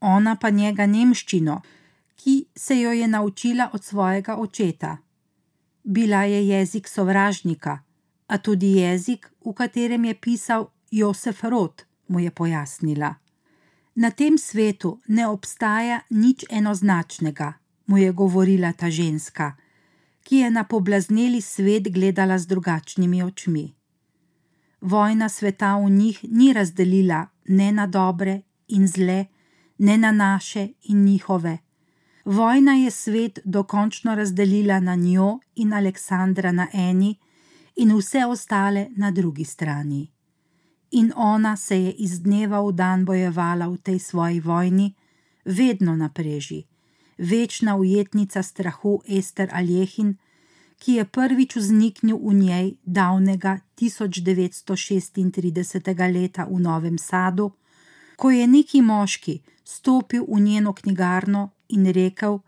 ona 0.00 0.36
pa 0.38 0.52
njega 0.54 0.86
nemščino, 0.86 1.56
ki 2.22 2.34
se 2.54 2.76
jo 2.78 2.92
je 2.94 3.08
naučila 3.08 3.70
od 3.74 3.84
svojega 3.84 4.36
očeta. 4.38 4.96
Bila 5.82 6.22
je 6.22 6.46
jezik 6.48 6.88
sovražnika, 6.88 7.78
a 8.26 8.38
tudi 8.38 8.76
jezik, 8.78 9.26
v 9.42 9.54
katerem 9.58 10.04
je 10.04 10.14
pisal 10.14 10.70
Josef 10.90 11.42
Rot, 11.44 11.82
mu 12.08 12.22
je 12.22 12.30
pojasnila. 12.30 13.14
Na 13.94 14.10
tem 14.10 14.38
svetu 14.38 15.00
ne 15.08 15.26
obstaja 15.26 16.00
nič 16.10 16.44
enoznačnega, 16.50 17.54
mu 17.86 17.98
je 17.98 18.12
govorila 18.12 18.72
ta 18.72 18.90
ženska, 18.90 19.56
ki 20.22 20.44
je 20.44 20.50
na 20.50 20.62
poblazneli 20.64 21.40
svet 21.40 21.90
gledala 21.90 22.38
z 22.38 22.46
drugačnimi 22.46 23.22
očmi 23.22 23.75
vojna 24.80 25.28
sveta 25.28 25.76
v 25.76 25.90
njih 25.90 26.24
ni 26.28 26.52
razdelila 26.52 27.26
ne 27.48 27.72
na 27.72 27.86
dobre 27.86 28.42
in 28.68 28.86
zle, 28.86 29.26
ne 29.78 29.98
na 29.98 30.12
naše 30.12 30.68
in 30.82 31.04
njihove. 31.04 31.58
Vojna 32.24 32.72
je 32.72 32.90
svet 32.90 33.38
dokončno 33.44 34.14
razdelila 34.14 34.80
na 34.80 34.94
njo 34.94 35.38
in 35.54 35.72
Aleksandra 35.72 36.52
na 36.52 36.66
eni 36.72 37.18
in 37.76 37.96
vse 37.96 38.26
ostale 38.26 38.88
na 38.96 39.10
drugi 39.10 39.44
strani. 39.44 40.12
In 40.90 41.12
ona 41.16 41.56
se 41.56 41.82
je 41.82 41.92
iz 41.92 42.20
dneva 42.22 42.60
v 42.60 42.72
dan 42.72 43.04
bojevala 43.04 43.68
v 43.68 43.76
tej 43.78 43.98
svoji 43.98 44.40
vojni, 44.40 44.94
vedno 45.44 45.96
na 45.96 46.08
preži, 46.08 46.64
večna 47.18 47.76
ujetnica 47.76 48.42
strahu 48.42 49.02
Ester 49.08 49.48
Aljehin, 49.52 50.16
ki 50.78 50.92
je 50.92 51.04
prvič 51.04 51.56
vzniknil 51.56 52.16
v 52.16 52.34
njej 52.34 52.74
davnega 52.84 53.60
1936. 53.80 56.12
leta 56.12 56.44
v 56.44 56.60
Novem 56.60 56.98
Sadu, 56.98 57.52
ko 58.16 58.30
je 58.30 58.46
neki 58.46 58.82
moški 58.82 59.42
stopil 59.64 60.24
v 60.28 60.40
njeno 60.40 60.72
knjigarno 60.72 61.50
in 61.68 61.92
rekel, 61.92 62.38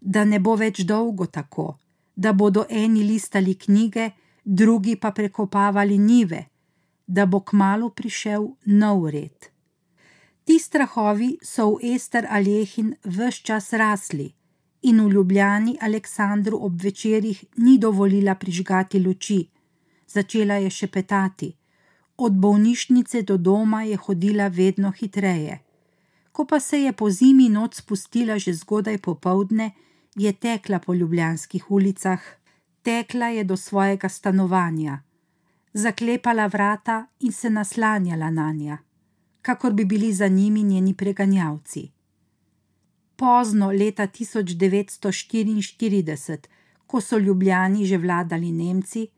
da 0.00 0.24
ne 0.24 0.38
bo 0.38 0.56
več 0.56 0.84
dolgo 0.84 1.26
tako, 1.26 1.78
da 2.16 2.32
bodo 2.32 2.66
eni 2.68 3.02
listali 3.02 3.54
knjige, 3.54 4.10
drugi 4.44 4.96
pa 4.96 5.10
prekopavali 5.10 5.98
nive, 5.98 6.46
da 7.06 7.26
bo 7.26 7.40
kmalo 7.40 7.90
prišel 7.90 8.48
nov 8.66 9.10
red. 9.10 9.50
Ti 10.44 10.58
strahovi 10.58 11.38
so 11.42 11.74
v 11.74 11.94
Ester 11.94 12.26
Alehin 12.30 12.94
vse 13.04 13.42
čas 13.42 13.72
rasli 13.72 14.35
in 14.86 15.00
v 15.00 15.12
Ljubljani 15.12 15.76
Aleksandru 15.80 16.58
ob 16.62 16.82
večerjih 16.82 17.44
ni 17.56 17.78
dovolila 17.78 18.34
prižgati 18.34 18.98
luči, 18.98 19.46
začela 20.08 20.54
je 20.54 20.70
šepetati. 20.70 21.52
Od 22.16 22.32
bolnišnice 22.32 23.22
do 23.22 23.36
doma 23.36 23.82
je 23.82 23.96
hodila 23.96 24.46
vedno 24.48 24.90
hitreje. 24.90 25.58
Ko 26.32 26.44
pa 26.44 26.60
se 26.60 26.80
je 26.80 26.92
po 26.92 27.10
zimi 27.10 27.48
noč 27.48 27.74
spustila 27.74 28.38
že 28.38 28.54
zgodaj 28.54 28.98
popovdne, 28.98 29.70
je 30.14 30.32
tekla 30.32 30.78
po 30.78 30.94
ljubljanskih 30.94 31.70
ulicah, 31.70 32.22
tekla 32.82 33.26
je 33.26 33.44
do 33.44 33.56
svojega 33.56 34.08
stanovanja, 34.08 35.02
zaklepala 35.72 36.46
vrata 36.46 37.06
in 37.20 37.32
se 37.32 37.50
naslanjala 37.50 38.30
na 38.30 38.52
nja, 38.52 38.78
kakor 39.42 39.72
bi 39.72 39.84
bili 39.84 40.12
za 40.12 40.28
njimi 40.28 40.62
njeni 40.62 40.94
preganjavci 40.94 41.95
pozno 43.16 43.72
leta 43.72 44.06
1944, 44.06 46.38
ko 46.86 47.00
so 47.00 47.18
ljubljani 47.18 47.86
že 47.86 47.98
vladali 47.98 48.52
Nemci, 48.52 49.08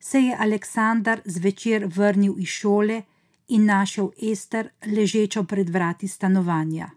se 0.00 0.20
je 0.20 0.36
Aleksandar 0.38 1.20
zvečer 1.24 1.86
vrnil 1.86 2.34
iz 2.38 2.48
šole 2.48 3.02
in 3.48 3.64
našel 3.64 4.10
Ester 4.32 4.68
ležečo 4.86 5.44
pred 5.44 5.70
vrati 5.70 6.08
stanovanja. 6.08 6.90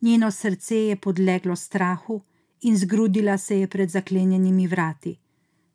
Njeno 0.00 0.30
srce 0.30 0.76
je 0.76 0.96
podleglo 0.96 1.56
strahu 1.56 2.20
in 2.60 2.76
zgrudila 2.76 3.38
se 3.38 3.60
je 3.60 3.68
pred 3.68 3.90
zaklenjenimi 3.90 4.66
vrati, 4.66 5.18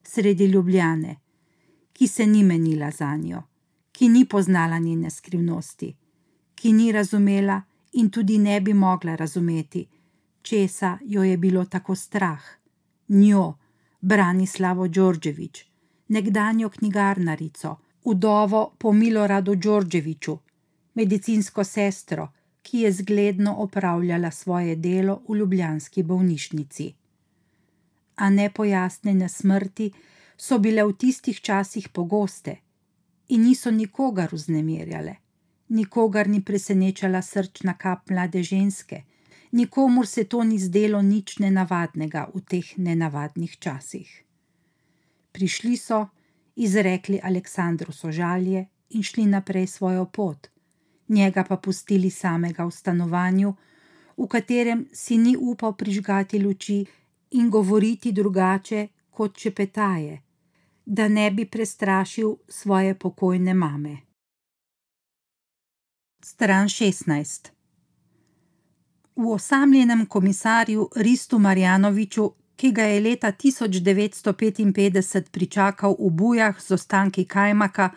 sredi 0.03 0.45
Ljubljane, 0.45 1.15
ki 1.93 2.07
se 2.07 2.27
ni 2.27 2.43
menila 2.43 2.91
za 2.91 3.15
njo, 3.15 3.43
ki 3.91 4.09
ni 4.09 4.25
poznala 4.25 4.79
njene 4.79 5.09
skrivnosti, 5.09 5.95
ki 6.55 6.73
ni 6.73 6.91
razumela, 6.91 7.61
in 7.91 8.09
tudi 8.09 8.37
ne 8.37 8.61
bi 8.61 8.73
mogla 8.73 9.15
razumeti, 9.15 9.87
česa 10.41 10.97
jo 11.01 11.23
je 11.23 11.37
bilo 11.37 11.65
tako 11.65 11.95
strah. 11.95 12.41
Njo, 13.07 13.53
Branislavo 14.01 14.87
Đorđević, 14.87 15.65
nekdanjo 16.07 16.69
knjigarnarico, 16.69 17.75
udovo 18.03 18.75
po 18.77 18.91
Miloradu 18.91 19.55
Đorđeviću, 19.55 20.37
medicinsko 20.93 21.63
sestro, 21.63 22.27
ki 22.61 22.79
je 22.79 22.91
zgledno 22.91 23.55
opravljala 23.55 24.31
svoje 24.31 24.75
delo 24.75 25.21
v 25.27 25.35
ljubljanski 25.35 26.03
bolnišnici. 26.03 26.93
A 28.15 28.29
nepojasnjene 28.29 29.29
smrti 29.29 29.91
so 30.37 30.57
bile 30.57 30.83
v 30.83 30.93
tistih 30.93 31.41
časih 31.41 31.89
pogoste 31.89 32.57
in 33.27 33.43
niso 33.43 33.71
nikogar 33.71 34.29
vznemirjale. 34.31 35.15
Nikogar 35.69 36.27
ni 36.27 36.41
presenečala 36.41 37.21
srčna 37.21 37.73
kap 37.77 38.09
mlade 38.09 38.43
ženske, 38.43 39.03
nikomur 39.51 40.07
se 40.07 40.23
to 40.23 40.43
ni 40.43 40.57
zdelo 40.59 41.01
nič 41.01 41.37
nenavadnega 41.39 42.29
v 42.33 42.41
teh 42.41 42.77
nenavadnih 42.77 43.59
časih. 43.59 44.09
Prišli 45.31 45.77
so, 45.77 46.07
izrekli 46.55 47.19
Aleksandru 47.23 47.93
sožalje 47.93 48.65
in 48.89 49.03
šli 49.03 49.25
naprej 49.25 49.67
svojo 49.67 50.05
pot, 50.05 50.49
njega 51.07 51.43
pa 51.43 51.57
pustili 51.57 52.09
samega 52.09 52.65
v 52.65 52.71
stanovanju, 52.71 53.53
v 54.17 54.27
katerem 54.27 54.87
si 54.93 55.17
ni 55.17 55.37
upal 55.37 55.77
prižgati 55.77 56.39
luči 56.39 56.85
in 57.31 57.49
govoriti 57.49 58.11
drugače 58.11 58.87
kot 59.09 59.37
čepetaje, 59.37 60.21
da 60.85 61.07
ne 61.07 61.31
bi 61.31 61.45
prestrašil 61.45 62.35
svoje 62.47 62.95
pokojne 62.95 63.53
mame. 63.53 64.08
Stran 66.21 66.67
16 66.67 67.49
V 69.15 69.31
osamljenem 69.31 70.05
komisarju 70.05 70.89
Ristu 70.95 71.39
Marjanoviču, 71.39 72.31
ki 72.55 72.71
ga 72.71 72.83
je 72.83 72.99
leta 73.01 73.31
1955 73.31 75.29
pričakal 75.31 75.95
v 75.99 76.09
bujah 76.09 76.61
z 76.61 76.71
ostanki 76.71 77.25
kajmaka, 77.25 77.89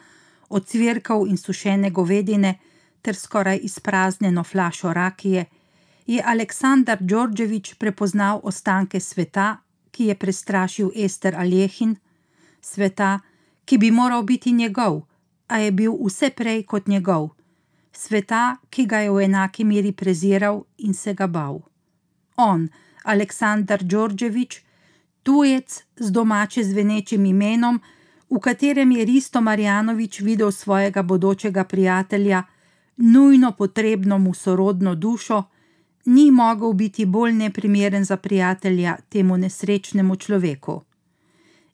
ocvirkov 0.48 1.26
in 1.26 1.36
sušene 1.36 1.90
govedine 1.90 2.58
ter 3.02 3.14
skoraj 3.14 3.58
izpraznjeno 3.62 4.44
flašo 4.44 4.92
rakije, 4.92 5.44
je 6.06 6.22
Aleksandar 6.26 6.98
Đorđević 7.00 7.74
prepoznal 7.74 8.40
ostanke 8.42 9.00
sveta, 9.00 9.56
ki 9.90 10.04
je 10.04 10.14
prestrašil 10.14 10.90
Ester 10.96 11.34
Aljehin, 11.36 11.96
sveta, 12.60 13.20
ki 13.64 13.78
bi 13.78 13.90
moral 13.90 14.22
biti 14.22 14.52
njegov, 14.52 15.02
a 15.46 15.58
je 15.58 15.70
bil 15.72 15.92
vse 16.06 16.30
prej 16.30 16.62
kot 16.62 16.86
njegov, 16.86 17.41
sveta, 17.92 18.56
ki 18.70 18.86
ga 18.86 18.98
je 18.98 19.10
v 19.10 19.24
enaki 19.24 19.64
meri 19.64 19.92
preziral 19.92 20.64
in 20.78 20.94
se 20.94 21.14
ga 21.14 21.26
bal. 21.26 21.60
On, 22.36 22.68
Aleksandar 23.04 23.82
Đorđević, 23.82 24.60
tujec 25.22 25.84
z 25.96 26.10
domače 26.10 26.64
zvenečim 26.64 27.24
imenom, 27.24 27.80
v 28.30 28.38
katerem 28.40 28.92
je 28.92 29.04
Risto 29.04 29.40
Marjanovič 29.40 30.20
videl 30.20 30.52
svojega 30.52 31.02
bodočega 31.02 31.64
prijatelja, 31.64 32.42
nujno 32.96 33.52
potrebno 33.52 34.18
mu 34.18 34.34
sorodno 34.34 34.94
dušo, 34.94 35.42
ni 36.04 36.30
mogel 36.30 36.72
biti 36.72 37.06
bolj 37.06 37.32
neprimeren 37.32 38.04
za 38.04 38.16
prijatelja 38.16 38.96
temu 39.08 39.36
nesrečnemu 39.36 40.16
človeku. 40.16 40.82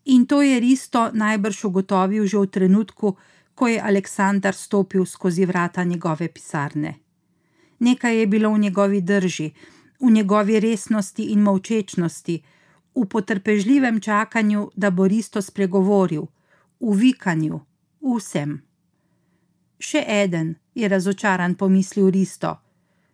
In 0.05 0.27
to 0.27 0.43
je 0.43 0.61
Risto 0.61 1.11
najbrž 1.13 1.65
ugotovil 1.65 2.27
že 2.27 2.39
v 2.39 2.47
trenutku, 2.47 3.17
ko 3.59 3.67
je 3.67 3.81
Aleksandar 3.83 4.55
stopil 4.55 5.05
skozi 5.05 5.45
vrata 5.45 5.85
njegove 5.85 6.29
pisarne. 6.33 6.95
Nekaj 7.79 8.19
je 8.19 8.27
bilo 8.27 8.53
v 8.55 8.59
njegovi 8.59 9.00
drži, 9.00 9.50
v 10.00 10.11
njegovi 10.11 10.61
resnosti 10.61 11.25
in 11.33 11.43
molčečnosti, 11.43 12.43
v 12.95 13.07
potrpežljivem 13.07 14.00
čakanju, 14.00 14.71
da 14.77 14.91
bo 14.91 15.09
Risto 15.09 15.43
spregovoril, 15.43 16.27
v 16.81 16.95
vikanju, 17.00 17.59
vsem. 17.99 18.61
Še 19.79 20.05
eden, 20.07 20.55
je 20.75 20.88
razočaran 20.88 21.55
pomislil 21.55 22.11
Risto, 22.15 22.53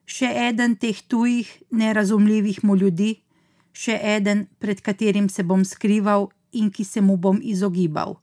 še 0.05 0.29
eden 0.49 0.77
teh 0.77 1.01
tujih, 1.09 1.49
nerazumljivih 1.71 2.61
mu 2.65 2.77
ljudi, 2.77 3.23
še 3.73 3.97
eden, 3.97 4.45
pred 4.59 4.85
katerim 4.85 5.29
se 5.29 5.43
bom 5.43 5.65
skrival 5.65 6.29
in 6.53 6.69
ki 6.69 6.85
se 6.85 7.01
mu 7.01 7.17
bom 7.17 7.41
izogibal. 7.41 8.21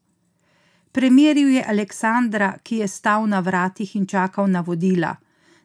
Premeril 0.91 1.49
je 1.49 1.63
Aleksandra, 1.67 2.58
ki 2.63 2.75
je 2.84 2.88
stal 2.88 3.27
na 3.27 3.39
vratih 3.39 3.95
in 3.95 4.06
čakal 4.06 4.49
na 4.51 4.62
vodila, 4.62 5.15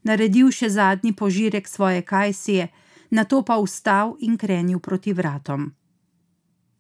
naredil 0.02 0.50
še 0.50 0.68
zadnji 0.70 1.12
požirek 1.12 1.68
svoje 1.68 2.02
kajsije, 2.02 2.68
nato 3.10 3.42
pa 3.42 3.58
vstal 3.58 4.14
in 4.20 4.36
krenil 4.38 4.78
proti 4.78 5.12
vratom. 5.12 5.72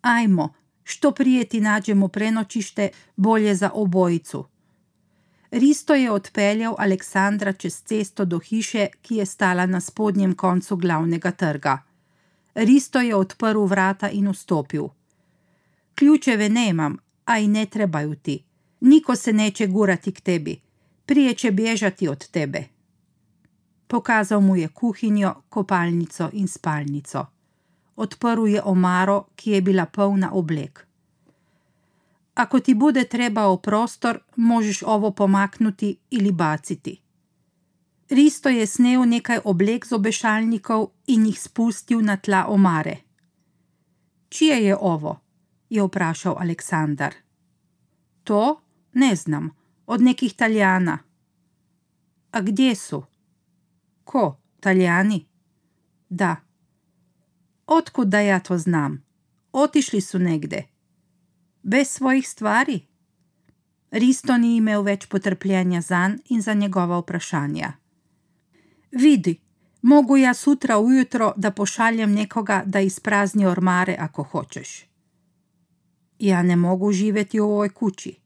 Ajmo, 0.02 0.54
što 0.84 1.10
prijeti 1.12 1.60
nađemo 1.60 2.08
prenočište, 2.08 2.90
bolje 3.16 3.54
za 3.54 3.70
obojicu. 3.74 4.46
Risto 5.50 5.94
je 5.94 6.10
odpeljal 6.10 6.74
Aleksandra 6.78 7.52
čez 7.52 7.82
cesto 7.82 8.24
do 8.24 8.38
hiše, 8.38 8.86
ki 9.02 9.16
je 9.16 9.26
stala 9.26 9.66
na 9.66 9.80
spodnjem 9.80 10.34
koncu 10.34 10.76
glavnega 10.76 11.30
trga. 11.30 11.82
Risto 12.54 13.00
je 13.00 13.14
odprl 13.14 13.64
vrata 13.64 14.10
in 14.10 14.30
vstopil. 14.30 14.88
Ključeve 15.94 16.48
nemam, 16.48 16.98
i 17.26 17.48
ne 17.48 17.66
trebaju 17.66 18.14
ti. 18.14 18.44
Niko 18.80 19.16
se 19.16 19.32
neće 19.32 19.66
gurati 19.66 20.12
k 20.12 20.20
tebi. 20.20 20.60
Prije 21.06 21.34
će 21.34 21.50
bježati 21.50 22.08
od 22.08 22.28
tebe. 22.28 22.64
Pokazal 23.86 24.40
mu 24.40 24.56
je 24.56 24.68
kuhinjo, 24.68 25.34
kopalnico 25.48 26.30
in 26.32 26.48
spalnico. 26.48 27.26
Odprl 27.96 28.46
je 28.46 28.62
omaro, 28.62 29.24
ki 29.36 29.50
je 29.50 29.60
bila 29.60 29.86
polna 29.86 30.32
oblek. 30.32 30.86
Ako 32.34 32.60
ti 32.60 32.74
bude 32.74 33.04
trebao 33.04 33.56
prostor, 33.56 34.18
možeš 34.36 34.82
ovo 34.82 35.10
pomaknuti 35.10 35.96
ili 36.10 36.32
baciti. 36.32 37.00
Risto 38.10 38.48
je 38.48 38.66
snel 38.66 39.08
nekaj 39.08 39.38
oblek 39.44 39.86
z 39.86 39.92
obešalnikov 39.92 40.88
in 41.06 41.26
jih 41.26 41.40
spustil 41.40 42.00
na 42.00 42.16
tla 42.16 42.44
omare. 42.48 42.96
Čije 44.28 44.64
je 44.64 44.76
ovo? 44.76 45.25
Je 45.68 45.82
vprašal 45.82 46.36
Aleksandar. 46.38 47.14
To 48.24 48.60
ne 48.92 49.16
znam, 49.16 49.50
od 49.86 50.02
nekih 50.02 50.32
Italijana. 50.32 50.98
A 52.30 52.40
gdje 52.40 52.74
su? 52.74 53.04
Ko, 54.04 54.40
Italijani? 54.58 55.26
Da. 56.08 56.36
Otkud 57.66 58.08
da 58.08 58.20
ja 58.20 58.40
to 58.40 58.58
znam? 58.58 59.04
Otišli 59.52 60.00
su 60.00 60.18
negde. 60.18 60.62
Bez 61.62 61.88
svojih 61.88 62.28
stvari? 62.28 62.86
Risto 63.90 64.36
ni 64.38 64.56
imel 64.56 64.82
več 64.82 65.06
potrpljenja 65.06 65.80
zanj 65.80 66.16
in 66.28 66.42
za 66.42 66.54
njegova 66.54 66.98
vprašanja. 66.98 67.72
Vidi, 68.92 69.40
mogu 69.82 70.16
ja 70.16 70.34
sutra 70.34 70.78
ujutro 70.78 71.32
da 71.36 71.50
pošaljem 71.50 72.12
nekoga 72.12 72.62
da 72.66 72.80
isprazni 72.80 73.46
ormare 73.46 73.96
ako 74.00 74.22
hoćeš. 74.22 74.86
Ja 76.18 76.42
ne 76.42 76.56
mogu 76.56 76.92
živjeti 76.92 77.40
u 77.40 77.44
ovoj 77.44 77.68
kući. 77.68 78.16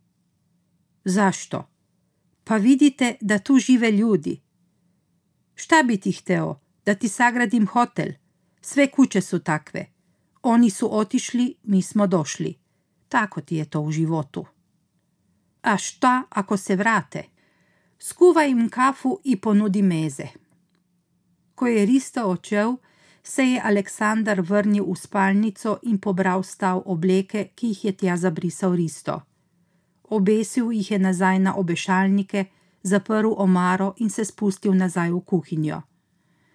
Zašto? 1.05 1.68
Pa 2.44 2.57
vidite 2.57 3.16
da 3.20 3.38
tu 3.38 3.59
žive 3.59 3.90
ljudi. 3.90 4.40
Šta 5.55 5.83
bi 5.83 5.96
ti 5.96 6.12
hteo? 6.12 6.61
Da 6.87 6.94
ti 6.94 7.09
sagradim 7.09 7.66
hotel? 7.66 8.09
Sve 8.61 8.90
kuće 8.90 9.20
su 9.20 9.38
takve. 9.38 9.87
Oni 10.42 10.70
su 10.70 10.98
otišli, 10.98 11.55
mi 11.62 11.83
smo 11.83 12.07
došli. 12.07 12.59
Tako 13.09 13.40
ti 13.40 13.57
je 13.57 13.64
to 13.64 13.81
u 13.81 13.90
životu. 13.90 14.46
A 15.62 15.76
šta 15.76 16.22
ako 16.31 16.57
se 16.57 16.76
vrate? 16.76 17.24
Skuvaj 17.98 18.50
im 18.50 18.68
kafu 18.68 19.20
i 19.24 19.37
ponudi 19.37 19.83
meze. 19.83 20.26
Ko 21.55 21.66
je 21.66 21.87
Rista 21.87 22.26
očel, 22.26 22.76
se 23.22 23.42
je 23.42 23.61
Aleksandar 23.62 24.40
vrnil 24.40 24.85
v 24.85 24.96
spalnico 24.96 25.78
in 25.83 25.98
pobral 25.98 26.42
stav 26.42 26.83
obleke, 26.87 27.50
ki 27.54 27.66
jih 27.66 27.85
je 27.85 27.92
tja 27.92 28.16
zabrisal 28.16 28.74
Risto. 28.74 29.20
Obesil 30.11 30.72
jih 30.72 30.90
je 30.90 30.98
nazaj 30.98 31.38
na 31.38 31.54
obešalnike, 31.56 32.44
zaprl 32.83 33.35
omaro 33.37 33.94
in 33.96 34.11
se 34.11 34.24
spustil 34.24 34.74
nazaj 34.74 35.11
v 35.11 35.20
kuhinjo. 35.20 35.83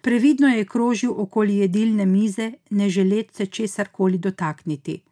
Previdno 0.02 0.48
je 0.48 0.64
krožil 0.64 1.12
okoli 1.16 1.56
jedilne 1.56 2.06
mize, 2.06 2.52
ne 2.70 2.90
želet 2.90 3.34
se 3.34 3.46
česar 3.46 3.88
koli 3.92 4.18
dotakniti. 4.18 5.02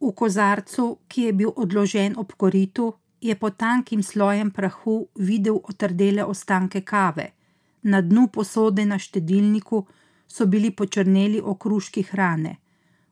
V 0.00 0.12
kozarcu, 0.12 0.98
ki 1.08 1.22
je 1.22 1.32
bil 1.32 1.52
odložen 1.56 2.14
ob 2.16 2.32
koritu, 2.32 2.94
je 3.20 3.34
pod 3.34 3.56
tankim 3.56 4.02
slojem 4.02 4.50
prahu 4.50 5.08
videl 5.14 5.56
otrdele 5.64 6.24
ostanke 6.24 6.80
kave, 6.80 7.30
na 7.82 8.00
dnu 8.00 8.28
posode 8.28 8.84
na 8.84 8.98
štedilniku 8.98 9.86
so 10.28 10.46
bili 10.46 10.70
počrneli 10.70 11.40
okruški 11.40 12.02
hrane, 12.02 12.56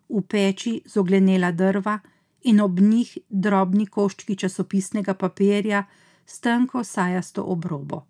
v 0.09 0.23
peči 0.23 0.81
zoglenela 0.87 1.53
drva 1.53 1.99
in 2.43 2.61
ob 2.61 2.81
njih 2.81 3.19
drobni 3.29 3.87
koščki 3.87 4.37
časopisnega 4.37 5.15
papirja 5.15 5.85
s 6.27 6.41
tanko 6.41 6.85
sajasto 6.85 7.45
obrobo. 7.45 8.05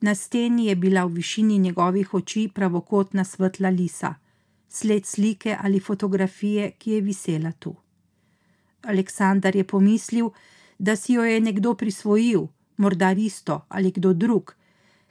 Na 0.00 0.14
steni 0.14 0.66
je 0.66 0.76
bila 0.76 1.04
v 1.04 1.12
višini 1.12 1.58
njegovih 1.58 2.14
oči 2.14 2.48
pravokotna 2.54 3.24
svetla 3.24 3.68
lisa, 3.68 4.14
sled 4.68 5.06
slike 5.06 5.56
ali 5.60 5.80
fotografije, 5.80 6.70
ki 6.78 6.90
je 6.90 7.00
visela 7.00 7.52
tu. 7.52 7.74
Aleksandar 8.82 9.56
je 9.56 9.64
pomislil, 9.64 10.30
da 10.78 10.96
si 10.96 11.12
jo 11.12 11.24
je 11.24 11.40
nekdo 11.40 11.74
prisvojil, 11.74 12.46
morda 12.76 13.12
Risto 13.12 13.64
ali 13.68 13.90
kdo 13.90 14.12
drug, 14.12 14.54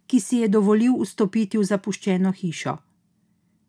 ki 0.08 0.20
si 0.20 0.38
je 0.38 0.48
dovolil 0.48 0.96
vstopiti 1.02 1.58
v 1.58 1.64
zapuščeno 1.64 2.32
hišo. 2.32 2.78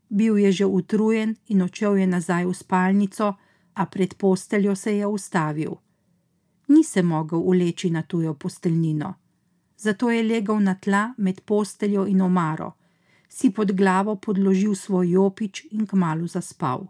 Bil 0.09 0.39
je 0.39 0.53
že 0.53 0.67
utrujen 0.67 1.37
in 1.49 1.63
odšel 1.63 1.97
je 1.97 2.07
nazaj 2.07 2.47
v 2.47 2.55
spalnico, 2.55 3.35
a 3.75 3.87
pred 3.87 4.15
posteljo 4.15 4.75
se 4.75 4.97
je 4.97 5.07
ustavil. 5.07 5.73
Ni 6.69 6.85
se 6.85 7.03
mogel 7.03 7.39
uleči 7.39 7.91
na 7.91 8.03
tujo 8.03 8.35
posteljnino, 8.35 9.15
zato 9.77 10.11
je 10.11 10.23
legel 10.23 10.61
na 10.61 10.75
tla 10.75 11.15
med 11.19 11.41
posteljo 11.41 12.07
in 12.07 12.21
omaro, 12.21 12.73
si 13.29 13.51
pod 13.51 13.73
glavo 13.73 14.17
podložil 14.17 14.75
svoj 14.75 15.11
jopič 15.11 15.67
in 15.71 15.87
kmalo 15.87 16.27
zaspal. 16.27 16.87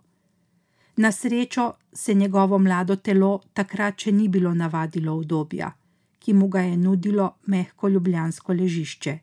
Na 0.96 1.12
srečo 1.12 1.72
se 1.92 2.14
njegovo 2.14 2.58
mlado 2.58 2.96
telo 2.96 3.40
takrat 3.52 4.00
še 4.00 4.12
ni 4.12 4.28
bilo 4.28 4.54
navadilo 4.54 5.14
obdobja, 5.14 5.72
ki 6.18 6.32
mu 6.32 6.48
ga 6.48 6.60
je 6.60 6.76
nudilo 6.76 7.34
mehko 7.46 7.88
ljubljansko 7.88 8.52
ležišče. 8.52 9.18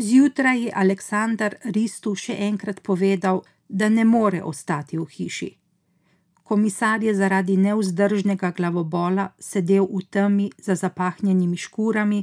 Zjutraj 0.00 0.62
je 0.64 0.72
Aleksandar 0.74 1.54
Ristu 1.64 2.14
še 2.16 2.32
enkrat 2.48 2.78
povedal, 2.80 3.42
da 3.68 3.88
ne 3.88 4.04
more 4.04 4.38
ostati 4.42 4.96
v 4.96 5.04
hiši. 5.04 5.48
Komisar 6.42 7.04
je 7.04 7.12
zaradi 7.14 7.56
neuzdržnega 7.60 8.50
glavobola 8.56 9.26
sedel 9.38 9.84
v 9.84 10.00
temi 10.10 10.46
za 10.58 10.74
zapahnjenimi 10.74 11.56
škurami 11.56 12.20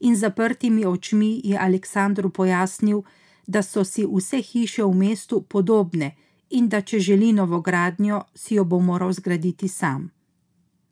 in 0.00 0.16
zaprtimi 0.16 0.82
očmi 0.84 1.40
je 1.44 1.58
Aleksandru 1.58 2.30
pojasnil, 2.30 3.04
da 3.46 3.62
so 3.62 3.84
si 3.84 4.02
vse 4.02 4.42
hiše 4.42 4.82
v 4.82 4.94
mestu 4.94 5.40
podobne 5.42 6.16
in 6.50 6.68
da 6.68 6.82
če 6.82 6.98
želi 6.98 7.32
novogradnjo, 7.32 8.24
si 8.34 8.58
jo 8.58 8.64
bo 8.64 8.80
moral 8.80 9.12
zgraditi 9.12 9.68
sam. 9.68 10.10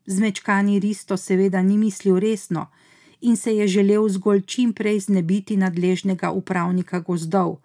Zmečkani 0.05 0.79
Risto 0.79 1.17
seveda 1.17 1.61
ni 1.61 1.77
mislil 1.77 2.15
resno, 2.19 2.69
in 3.23 3.35
se 3.35 3.55
je 3.55 3.67
želel 3.67 4.09
zgolj 4.09 4.41
čim 4.41 4.73
prej 4.73 4.99
znebiti 4.99 5.57
nadležnega 5.57 6.31
upravnika 6.31 6.99
gozdov, 6.99 7.57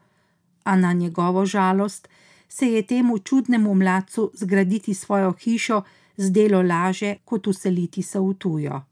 a 0.64 0.77
na 0.77 0.92
njegovo 0.92 1.47
žalost 1.47 2.09
se 2.49 2.66
je 2.66 2.83
temu 2.83 3.18
čudnemu 3.18 3.75
mladcu 3.75 4.31
zgraditi 4.35 4.94
svojo 4.94 5.33
hišo 5.33 5.83
zdelo 6.16 6.62
laže, 6.62 7.16
kot 7.25 7.47
useliti 7.47 8.03
se 8.03 8.21
v 8.21 8.35
tujo. 8.38 8.83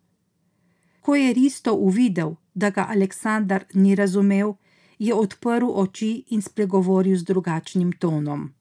Ko 1.01 1.15
je 1.15 1.33
Risto 1.33 1.75
uvidel, 1.75 2.35
da 2.55 2.71
ga 2.71 2.87
Aleksandar 2.91 3.65
ni 3.75 3.95
razumel, 3.95 4.55
je 4.99 5.15
odprl 5.15 5.67
oči 5.75 6.25
in 6.31 6.43
spregovoril 6.43 7.19
z 7.19 7.25
drugačnim 7.25 7.93
tonom. 7.93 8.53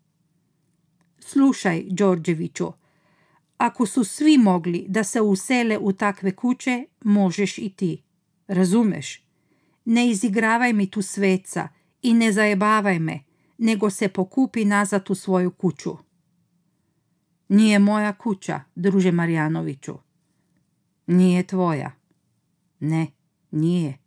Slušaj, 1.20 1.86
Đorđeviću, 1.90 2.72
Ako 3.58 3.86
su 3.86 4.04
svi 4.04 4.38
mogli 4.38 4.86
da 4.88 5.04
se 5.04 5.22
usele 5.22 5.78
u 5.78 5.94
takve 5.94 6.32
kuće, 6.32 6.86
možeš 7.04 7.58
i 7.58 7.70
ti. 7.70 8.04
Razumeš? 8.48 9.26
Ne 9.86 10.10
izigravaj 10.10 10.74
mi 10.74 10.92
tu 10.92 11.02
sveca 11.02 11.68
i 12.02 12.14
ne 12.14 12.32
zajebavaj 12.32 13.00
me, 13.00 13.20
nego 13.58 13.90
se 13.90 14.08
pokupi 14.08 14.66
nazad 14.66 15.10
u 15.10 15.16
svoju 15.16 15.52
kuću. 15.52 15.98
Nije 17.50 17.80
moja 17.80 18.14
kuća, 18.14 18.62
druže 18.76 19.12
Marjanoviću. 19.12 19.98
Nije 21.08 21.44
tvoja. 21.44 21.92
Ne, 22.80 23.08
nije. 23.52 23.98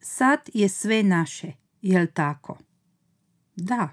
Sad 0.00 0.40
je 0.54 0.68
sve 0.68 1.02
naše, 1.02 1.52
jel 1.82 2.06
tako? 2.14 2.58
Da. 3.56 3.88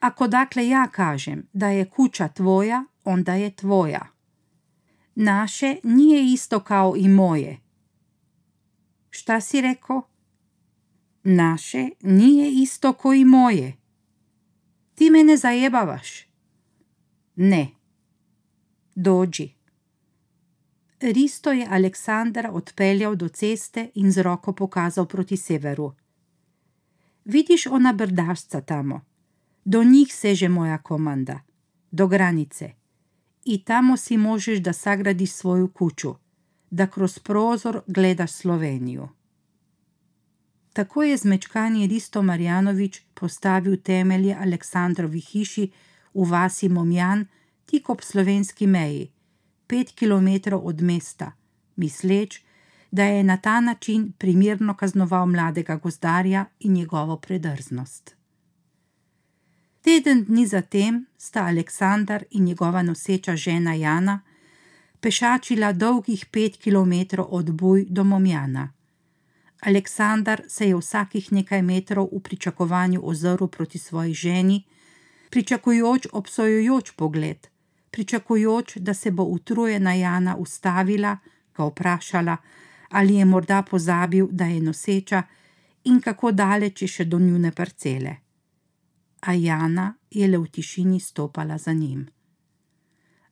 Ako 0.00 0.28
dakle 0.28 0.68
ja 0.68 0.88
kažem 0.92 1.48
da 1.52 1.68
je 1.68 1.84
kuća 1.84 2.28
tvoja, 2.28 2.84
onda 3.04 3.34
je 3.34 3.50
tvoja. 3.56 4.06
Naše 5.14 5.76
nije 5.82 6.32
isto 6.32 6.60
kao 6.60 6.94
i 6.96 7.08
moje. 7.08 7.60
Šta 9.10 9.40
si 9.40 9.60
rekao? 9.60 10.02
Naše 11.22 11.88
nije 12.00 12.52
isto 12.52 12.92
ko 12.92 13.14
i 13.14 13.24
moje. 13.24 13.76
Ti 14.94 15.10
mene 15.10 15.36
zajebavaš. 15.36 16.26
Ne. 17.36 17.68
Dođi. 18.94 19.52
Risto 21.00 21.52
je 21.52 21.66
Aleksandra 21.70 22.50
odpeljal 22.52 23.16
do 23.16 23.28
ceste 23.28 23.90
in 23.94 24.12
z 24.12 24.22
roko 24.22 24.52
pokazal 24.52 25.06
proti 25.06 25.36
severu. 25.36 25.92
Vidiš 27.24 27.66
ona 27.66 27.92
brdašca 27.92 28.60
tamo? 28.60 29.00
Do 29.64 29.84
njih 29.84 30.14
seže 30.14 30.48
moja 30.48 30.78
komanda. 30.78 31.40
Do 31.90 32.06
granice 32.06 32.81
i 33.44 33.64
tamo 33.64 33.96
si 33.96 34.16
možeš 34.16 34.58
da 34.58 34.72
sagradiš 34.72 35.32
svoju 35.32 35.68
kuću, 35.68 36.14
da 36.70 36.86
kroz 36.86 37.18
prozor 37.18 37.80
gledaš 37.86 38.32
Sloveniju. 38.32 39.08
Tako 40.72 41.02
je 41.02 41.16
zmečkani 41.16 41.86
Risto 41.86 42.22
Marjanovič 42.22 43.00
postavil 43.14 43.76
temelje 43.76 44.36
Aleksandrovi 44.40 45.20
hiši 45.20 45.70
v 46.14 46.30
vasi 46.30 46.68
Momjan, 46.68 47.26
tik 47.66 47.90
ob 47.90 48.00
slovenski 48.00 48.66
meji, 48.66 49.10
pet 49.66 49.92
kilometrov 49.92 50.66
od 50.66 50.82
mesta, 50.82 51.32
misleč, 51.76 52.42
da 52.90 53.04
je 53.04 53.24
na 53.24 53.36
ta 53.36 53.60
način 53.60 54.12
primirno 54.18 54.76
kaznoval 54.76 55.26
mladega 55.26 55.76
gozdarja 55.76 56.44
in 56.60 56.72
njegovo 56.72 57.16
predrznost. 57.16 58.21
Teden 59.82 60.24
dni 60.24 60.46
zatem 60.46 61.06
sta 61.18 61.46
Aleksandar 61.46 62.24
in 62.30 62.44
njegova 62.44 62.82
noseča 62.82 63.36
žena 63.36 63.74
Jana 63.74 64.20
pešačila 65.00 65.72
dolgih 65.72 66.26
pet 66.26 66.56
kilometrov 66.56 67.26
od 67.30 67.50
Buj 67.50 67.86
do 67.88 68.04
Momjana. 68.04 68.72
Aleksandar 69.60 70.42
se 70.48 70.68
je 70.68 70.76
vsakih 70.76 71.32
nekaj 71.32 71.62
metrov 71.62 72.08
v 72.12 72.20
pričakovanju 72.20 73.00
ozrl 73.02 73.46
proti 73.46 73.78
svoji 73.78 74.14
ženi, 74.14 74.62
pričakujoč 75.30 76.06
obsojujoč 76.12 76.90
pogled, 76.96 77.48
pričakujoč, 77.90 78.76
da 78.76 78.94
se 78.94 79.10
bo 79.10 79.22
utrujena 79.22 79.94
Jana 79.94 80.36
ustavila, 80.36 81.16
ga 81.56 81.64
vprašala, 81.64 82.36
ali 82.88 83.14
je 83.14 83.24
morda 83.24 83.62
pozabil, 83.62 84.28
da 84.30 84.44
je 84.44 84.60
noseča 84.60 85.22
in 85.84 86.00
kako 86.00 86.32
daleč 86.32 86.82
je 86.82 86.88
še 86.88 87.04
do 87.04 87.18
njune 87.18 87.50
parcele 87.52 88.21
a 89.22 89.32
Jana 89.34 89.94
je 90.10 90.28
le 90.28 90.38
v 90.38 90.48
tišini 90.50 91.00
stopala 91.00 91.58
za 91.58 91.72
njim. 91.72 92.06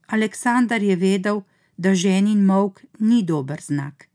Aleksandar 0.07 0.83
je 0.83 0.97
vedel, 0.97 1.43
da 1.77 1.95
ženin 1.95 2.45
mok 2.45 2.83
ni 2.99 3.23
dober 3.23 3.61
znak 3.63 4.11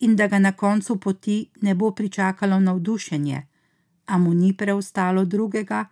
in 0.00 0.16
da 0.16 0.26
ga 0.26 0.38
na 0.38 0.52
koncu 0.52 0.96
poti 0.96 1.50
ne 1.60 1.74
bo 1.74 1.90
pričakalo 1.90 2.60
navdušenje, 2.60 3.46
a 4.06 4.18
mu 4.18 4.34
ni 4.34 4.56
preostalo 4.56 5.24
drugega, 5.24 5.84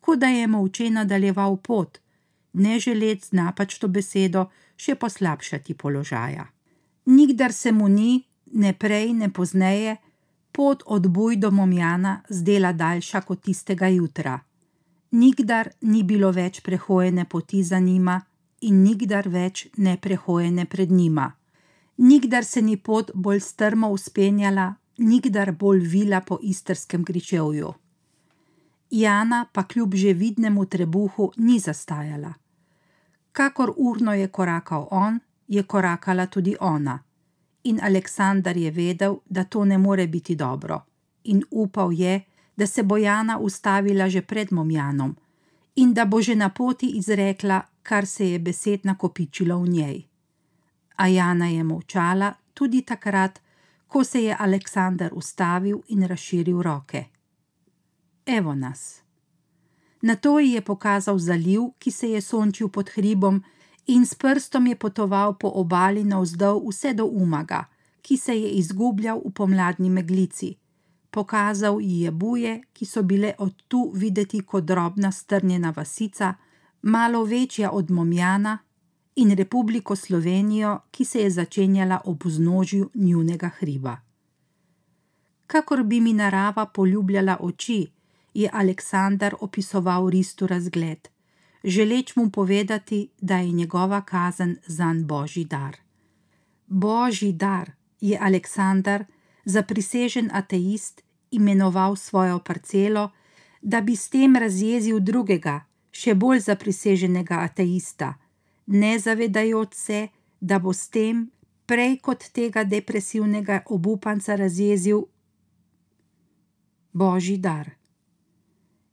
kot 0.00 0.18
da 0.18 0.26
je 0.26 0.46
molče 0.46 0.90
nadaljeval 0.90 1.56
pot, 1.56 1.98
ne 2.52 2.78
želec 2.78 3.28
z 3.28 3.32
napačno 3.32 3.88
besedo 3.88 4.46
še 4.76 4.94
poslabšati 4.94 5.74
položaja. 5.74 6.46
Nikdar 7.06 7.52
se 7.52 7.72
mu 7.72 7.88
ni, 7.88 8.24
ne 8.52 8.72
prej, 8.72 9.12
ne 9.12 9.32
pozneje, 9.32 9.96
pot 10.52 10.82
od 10.86 11.08
Buj 11.08 11.36
do 11.36 11.50
Momjana 11.50 12.22
zdela 12.28 12.72
daljša 12.72 13.20
kot 13.20 13.42
tistega 13.42 13.88
jutra. 13.88 14.38
Nikdar 15.10 15.70
ni 15.80 16.02
bilo 16.02 16.30
več 16.32 16.60
prehojene 16.60 17.24
poti 17.24 17.62
za 17.62 17.78
njima 17.78 18.20
in 18.60 18.82
nikdar 18.82 19.28
več 19.28 19.66
ne 19.76 19.96
prehojene 19.96 20.64
pred 20.66 20.90
njima. 20.90 21.32
Nikdar 21.96 22.44
se 22.44 22.62
ni 22.62 22.76
pot 22.76 23.10
bolj 23.14 23.40
strmo 23.40 23.88
uspenjala, 23.90 24.74
nikdar 24.98 25.52
bolj 25.52 25.80
vila 25.86 26.20
po 26.20 26.38
istrskem 26.42 27.04
gričevju. 27.04 27.72
Jana 28.90 29.46
pa 29.52 29.64
kljub 29.64 29.94
že 29.94 30.12
vidnemu 30.12 30.66
trebuhu 30.66 31.32
ni 31.36 31.58
zastajala. 31.58 32.34
Kakor 33.32 33.72
urno 33.76 34.14
je 34.14 34.28
korakal 34.28 34.88
on, 34.90 35.20
je 35.48 35.62
korakala 35.62 36.26
tudi 36.26 36.56
ona. 36.60 36.98
In 37.64 37.80
Aleksandar 37.82 38.56
je 38.56 38.70
vedel, 38.70 39.16
da 39.26 39.44
to 39.44 39.64
ne 39.64 39.78
more 39.78 40.06
biti 40.06 40.34
dobro, 40.34 40.80
in 41.24 41.42
upal 41.50 41.92
je, 41.92 42.24
da 42.58 42.66
se 42.66 42.82
bo 42.82 42.96
Jana 42.96 43.38
ustavila 43.38 44.08
že 44.08 44.22
pred 44.22 44.52
Momjanom 44.52 45.16
in 45.74 45.94
da 45.94 46.04
bo 46.04 46.22
že 46.22 46.34
na 46.34 46.48
poti 46.48 46.86
izrekla, 46.98 47.62
kar 47.82 48.06
se 48.06 48.30
je 48.30 48.38
besed 48.38 48.80
nakopičilo 48.82 49.58
v 49.62 49.68
njej. 49.68 50.06
A 50.96 51.06
Jana 51.06 51.46
je 51.46 51.62
molčala 51.62 52.34
tudi 52.54 52.82
takrat, 52.82 53.38
ko 53.86 54.04
se 54.04 54.24
je 54.24 54.36
Aleksandar 54.38 55.14
ustavil 55.14 55.78
in 55.88 56.02
razširil 56.02 56.62
roke. 56.62 57.04
Evo 58.26 58.54
nas. 58.54 59.02
Na 60.02 60.16
to 60.16 60.38
ji 60.38 60.52
je 60.52 60.60
pokazal 60.60 61.18
zaliv, 61.18 61.62
ki 61.78 61.90
se 61.90 62.10
je 62.10 62.20
sončil 62.20 62.68
pod 62.68 62.90
hribom, 62.90 63.42
in 63.86 64.06
s 64.06 64.14
prstom 64.14 64.66
je 64.66 64.76
potoval 64.76 65.38
po 65.38 65.48
obali 65.48 66.04
navzdol 66.04 66.58
vse 66.68 66.94
do 66.94 67.06
Umaga, 67.06 67.64
ki 68.02 68.16
se 68.16 68.34
je 68.34 68.50
izgubljal 68.50 69.22
v 69.24 69.30
pomladni 69.30 69.90
meglici 69.90 70.56
pokazal 71.10 71.80
ji 71.80 72.00
je 72.00 72.10
buje, 72.10 72.60
ki 72.72 72.86
so 72.86 73.02
bile 73.02 73.34
od 73.38 73.62
tu 73.68 73.90
videti 73.94 74.40
kot 74.40 74.64
drobna 74.64 75.12
strnjena 75.12 75.72
vasica, 75.76 76.34
malo 76.82 77.24
večja 77.24 77.70
od 77.70 77.90
Momjana, 77.90 78.58
in 79.18 79.34
Republiko 79.34 79.96
Slovenijo, 79.96 80.80
ki 80.90 81.04
se 81.04 81.20
je 81.20 81.30
začenjala 81.30 82.00
ob 82.04 82.24
vznožju 82.24 82.90
njunega 82.94 83.48
hriba. 83.48 83.96
kakor 85.46 85.82
bi 85.82 86.00
mi 86.00 86.12
narava 86.12 86.66
poljubljala 86.66 87.36
oči, 87.40 87.86
je 88.34 88.50
Aleksandar 88.52 89.34
opisoval 89.40 90.10
Ristu 90.10 90.46
razgled, 90.46 91.08
želeč 91.64 92.16
mu 92.16 92.30
povedati, 92.30 93.08
da 93.20 93.36
je 93.36 93.52
njegova 93.52 94.00
kazen 94.00 94.56
zanj 94.66 95.04
božji 95.04 95.44
dar. 95.44 95.76
Božji 96.66 97.32
dar 97.32 97.70
je 98.00 98.18
Aleksandar, 98.20 99.04
zaprisežen 99.48 100.28
ateist, 100.32 101.02
imenoval 101.30 101.96
svojo 101.96 102.38
parcelo, 102.38 103.10
da 103.62 103.80
bi 103.80 103.96
s 103.96 104.08
tem 104.08 104.36
razjezil 104.36 105.00
drugega, 105.00 105.64
še 105.90 106.14
bolj 106.14 106.44
zapriseženega 106.46 107.40
ateista, 107.48 108.14
ne 108.66 108.98
zavedajoč 108.98 109.74
se, 109.74 110.00
da 110.40 110.58
bo 110.60 110.72
s 110.72 110.92
tem 110.92 111.30
prej 111.66 111.96
kot 112.04 112.28
tega 112.32 112.64
depresivnega 112.64 113.62
obupanca 113.72 114.36
razjezil 114.36 115.02
božji 116.92 117.38
dar. 117.38 117.70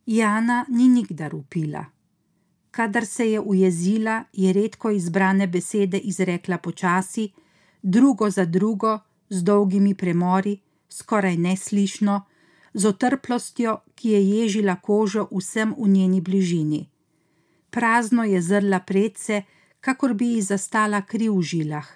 Jana 0.06 0.66
ni 0.70 0.88
nikdar 0.88 1.36
upila. 1.36 1.86
Kadar 2.72 3.06
se 3.06 3.32
je 3.32 3.40
ujezila, 3.40 4.24
je 4.34 4.54
redko 4.54 4.92
izbrane 4.92 5.48
besede 5.48 5.98
izrekla 5.98 6.58
počasi, 6.58 7.32
drugo 7.82 8.30
za 8.30 8.46
drugo, 8.46 9.00
z 9.36 9.44
dolgimi 9.44 9.94
premori, 9.96 10.56
skoraj 10.90 11.38
neslišno, 11.38 12.22
z 12.74 12.86
otrplostjo, 12.86 13.78
ki 13.96 14.10
je 14.10 14.22
ježila 14.30 14.76
kožo 14.76 15.28
vsem 15.32 15.76
v 15.78 15.88
njeni 15.88 16.22
bližini. 16.22 16.82
Prazno 17.70 18.24
je 18.24 18.42
zrla 18.42 18.80
predse, 18.80 19.44
kakor 19.80 20.14
bi 20.14 20.36
ji 20.36 20.42
zastala 20.42 21.02
kri 21.02 21.30
v 21.30 21.42
žilah, 21.42 21.88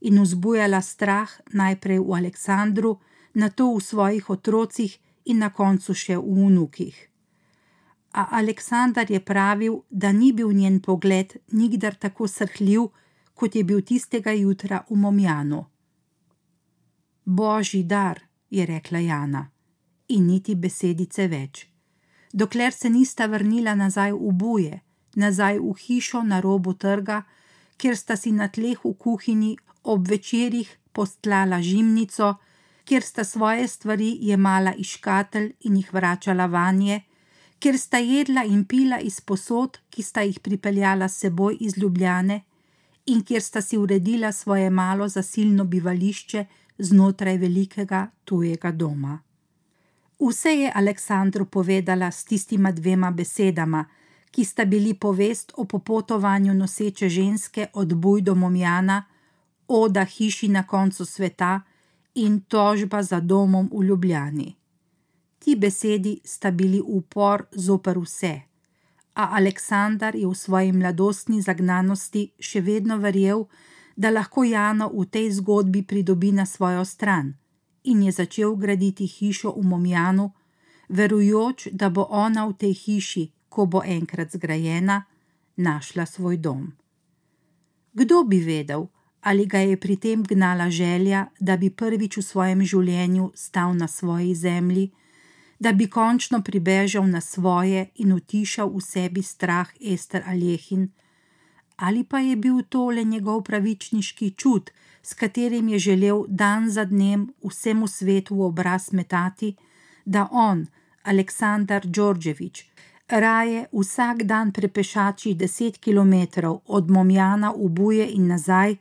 in 0.00 0.20
vzbujala 0.22 0.80
strah 0.82 1.30
najprej 1.52 1.98
v 1.98 2.14
Aleksandru, 2.18 2.98
nato 3.34 3.74
v 3.74 3.80
svojih 3.80 4.30
otrocih 4.30 4.98
in 5.24 5.38
na 5.38 5.50
koncu 5.50 5.94
še 5.94 6.16
v 6.16 6.46
unukih. 6.46 6.96
A 8.14 8.38
Aleksandar 8.38 9.10
je 9.10 9.20
pravil, 9.20 9.82
da 9.90 10.12
ni 10.12 10.32
bil 10.32 10.52
njen 10.52 10.78
pogled 10.80 11.34
nikdar 11.50 11.94
tako 11.98 12.28
srhljiv, 12.30 12.90
kot 13.34 13.54
je 13.54 13.64
bil 13.64 13.82
tistega 13.82 14.30
jutra 14.32 14.84
v 14.90 14.94
Momjanu. 14.94 15.64
Božji 17.24 17.82
dar, 17.82 18.20
je 18.50 18.66
rekla 18.66 18.98
Jana, 18.98 19.50
in 20.08 20.26
niti 20.26 20.54
besedice 20.54 21.28
več. 21.28 21.66
Dokler 22.32 22.72
se 22.72 22.90
nista 22.90 23.26
vrnila 23.26 23.74
nazaj 23.74 24.12
v 24.12 24.32
buje, 24.32 24.80
nazaj 25.16 25.58
v 25.58 25.72
hišo 25.78 26.22
na 26.22 26.40
robu 26.40 26.74
trga, 26.74 27.22
kjer 27.76 27.96
sta 27.96 28.16
si 28.16 28.32
na 28.32 28.48
tleh 28.48 28.84
v 28.84 28.92
kuhinji 28.98 29.56
ob 29.84 30.08
večerjih 30.08 30.68
postlala 30.92 31.62
žimnico, 31.62 32.34
kjer 32.84 33.02
sta 33.02 33.24
svoje 33.24 33.68
stvari 33.68 34.10
jemala 34.20 34.74
iz 34.74 34.86
škatelj 34.86 35.52
in 35.60 35.76
jih 35.76 35.92
vračala 35.94 36.46
vanje, 36.46 37.02
kjer 37.58 37.78
sta 37.78 37.98
jedla 37.98 38.44
in 38.44 38.64
pila 38.68 38.98
iz 39.00 39.20
posod, 39.20 39.78
ki 39.90 40.02
sta 40.02 40.22
jih 40.22 40.40
pripeljala 40.40 41.08
seboj 41.08 41.56
iz 41.60 41.78
Ljubljane, 41.78 42.42
in 43.06 43.22
kjer 43.24 43.42
sta 43.42 43.60
si 43.60 43.78
uredila 43.78 44.32
svoje 44.32 44.70
malo 44.70 45.08
zasilno 45.08 45.64
bivališče 45.64 46.44
znotraj 46.78 47.38
velikega 47.38 48.10
tujega 48.24 48.72
doma. 48.72 49.18
Vse 50.20 50.50
je 50.50 50.72
Aleksandru 50.74 51.44
povedala 51.46 52.10
s 52.10 52.24
tistima 52.24 52.72
dvema 52.72 53.10
besedama, 53.10 53.84
ki 54.30 54.44
sta 54.44 54.64
bili 54.64 54.94
povest 54.94 55.52
o 55.56 55.64
popotovanju 55.64 56.54
noseče 56.54 57.08
ženske 57.08 57.66
od 57.72 57.94
Buj 57.94 58.22
do 58.22 58.34
Momjana, 58.34 59.04
oda 59.68 60.04
hiši 60.04 60.48
na 60.48 60.66
koncu 60.66 61.04
sveta 61.04 61.60
in 62.14 62.40
tožba 62.40 63.02
za 63.02 63.20
domom 63.20 63.70
v 63.72 63.84
Ljubljani. 63.84 64.54
Ti 65.38 65.56
besedi 65.56 66.20
sta 66.24 66.50
bili 66.50 66.80
upor 66.80 67.44
zoper 67.52 67.98
vse, 67.98 68.40
a 69.14 69.36
Aleksandar 69.36 70.16
je 70.16 70.26
v 70.26 70.34
svoji 70.34 70.72
mladostni 70.72 71.42
zagnanosti 71.42 72.32
še 72.38 72.60
vedno 72.60 72.98
verjel, 72.98 73.44
da 73.96 74.10
lahko 74.10 74.44
Jano 74.44 74.90
v 74.90 75.06
tej 75.06 75.30
zgodbi 75.30 75.82
pridobi 75.82 76.32
na 76.32 76.46
svojo 76.46 76.84
stran, 76.84 77.34
in 77.84 78.02
je 78.02 78.12
začel 78.12 78.56
graditi 78.56 79.06
hišo 79.06 79.54
v 79.56 79.62
Momjanu, 79.62 80.32
verujoč, 80.88 81.68
da 81.72 81.90
bo 81.90 82.06
ona 82.10 82.46
v 82.48 82.52
tej 82.52 82.74
hiši, 82.74 83.24
ko 83.48 83.66
bo 83.66 83.82
enkrat 83.84 84.32
zgrajena, 84.32 85.04
našla 85.56 86.06
svoj 86.06 86.36
dom. 86.36 86.72
Kdo 87.92 88.24
bi 88.24 88.40
vedel, 88.42 88.88
ali 89.20 89.46
ga 89.46 89.58
je 89.58 89.76
pri 89.76 89.96
tem 89.96 90.22
gnala 90.22 90.70
želja, 90.70 91.30
da 91.40 91.56
bi 91.56 91.70
prvič 91.70 92.16
v 92.16 92.22
svojem 92.22 92.60
življenju 92.66 93.30
stal 93.34 93.76
na 93.76 93.88
svoji 93.88 94.34
zemlji, 94.34 94.90
da 95.58 95.72
bi 95.72 95.86
končno 95.86 96.42
pribežal 96.42 97.06
na 97.06 97.20
svoje 97.20 97.88
in 97.94 98.12
utišal 98.12 98.68
v 98.68 98.80
sebi 98.82 99.22
strah 99.22 99.70
Ester 99.80 100.22
Alehin, 100.26 100.90
ali 101.76 102.04
pa 102.04 102.18
je 102.18 102.36
bil 102.36 102.62
to 102.68 102.90
le 102.90 103.04
njegov 103.04 103.42
pravičniški 103.42 104.30
čut, 104.30 104.70
s 105.02 105.14
katerim 105.14 105.68
je 105.68 105.78
želel 105.78 106.24
dan 106.28 106.70
za 106.70 106.84
dnem 106.84 107.28
vsemu 107.42 107.86
svetu 107.86 108.36
v 108.36 108.42
obraz 108.42 108.92
metati, 108.92 109.56
da 110.04 110.28
on, 110.32 110.66
Aleksandar 111.02 111.86
Đorđević, 111.86 112.64
raje 113.08 113.66
vsak 113.72 114.22
dan 114.22 114.52
prepešači 114.52 115.34
deset 115.34 115.78
kilometrov 115.78 116.60
od 116.66 116.90
Momjana 116.90 117.52
v 117.52 117.68
Buje 117.68 118.08
in 118.10 118.26
nazaj, 118.26 118.76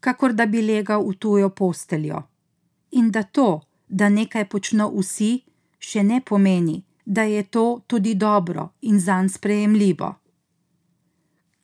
kakor 0.00 0.32
da 0.32 0.46
bi 0.46 0.62
legal 0.62 1.08
v 1.08 1.14
tujo 1.14 1.48
posteljo. 1.50 2.22
In 2.90 3.10
da 3.10 3.22
to, 3.22 3.60
da 3.88 4.08
nekaj 4.08 4.44
počno 4.48 4.90
vsi, 4.94 5.40
še 5.78 6.02
ne 6.02 6.20
pomeni, 6.20 6.82
da 7.04 7.22
je 7.22 7.42
to 7.42 7.80
tudi 7.86 8.14
dobro 8.14 8.68
in 8.80 9.00
zanj 9.00 9.28
sprejemljivo. 9.28 10.14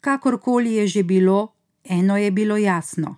Kakorkoli 0.01 0.75
je 0.75 0.87
že 0.87 1.03
bilo, 1.03 1.53
eno 1.85 2.17
je 2.17 2.31
bilo 2.31 2.57
jasno. 2.57 3.17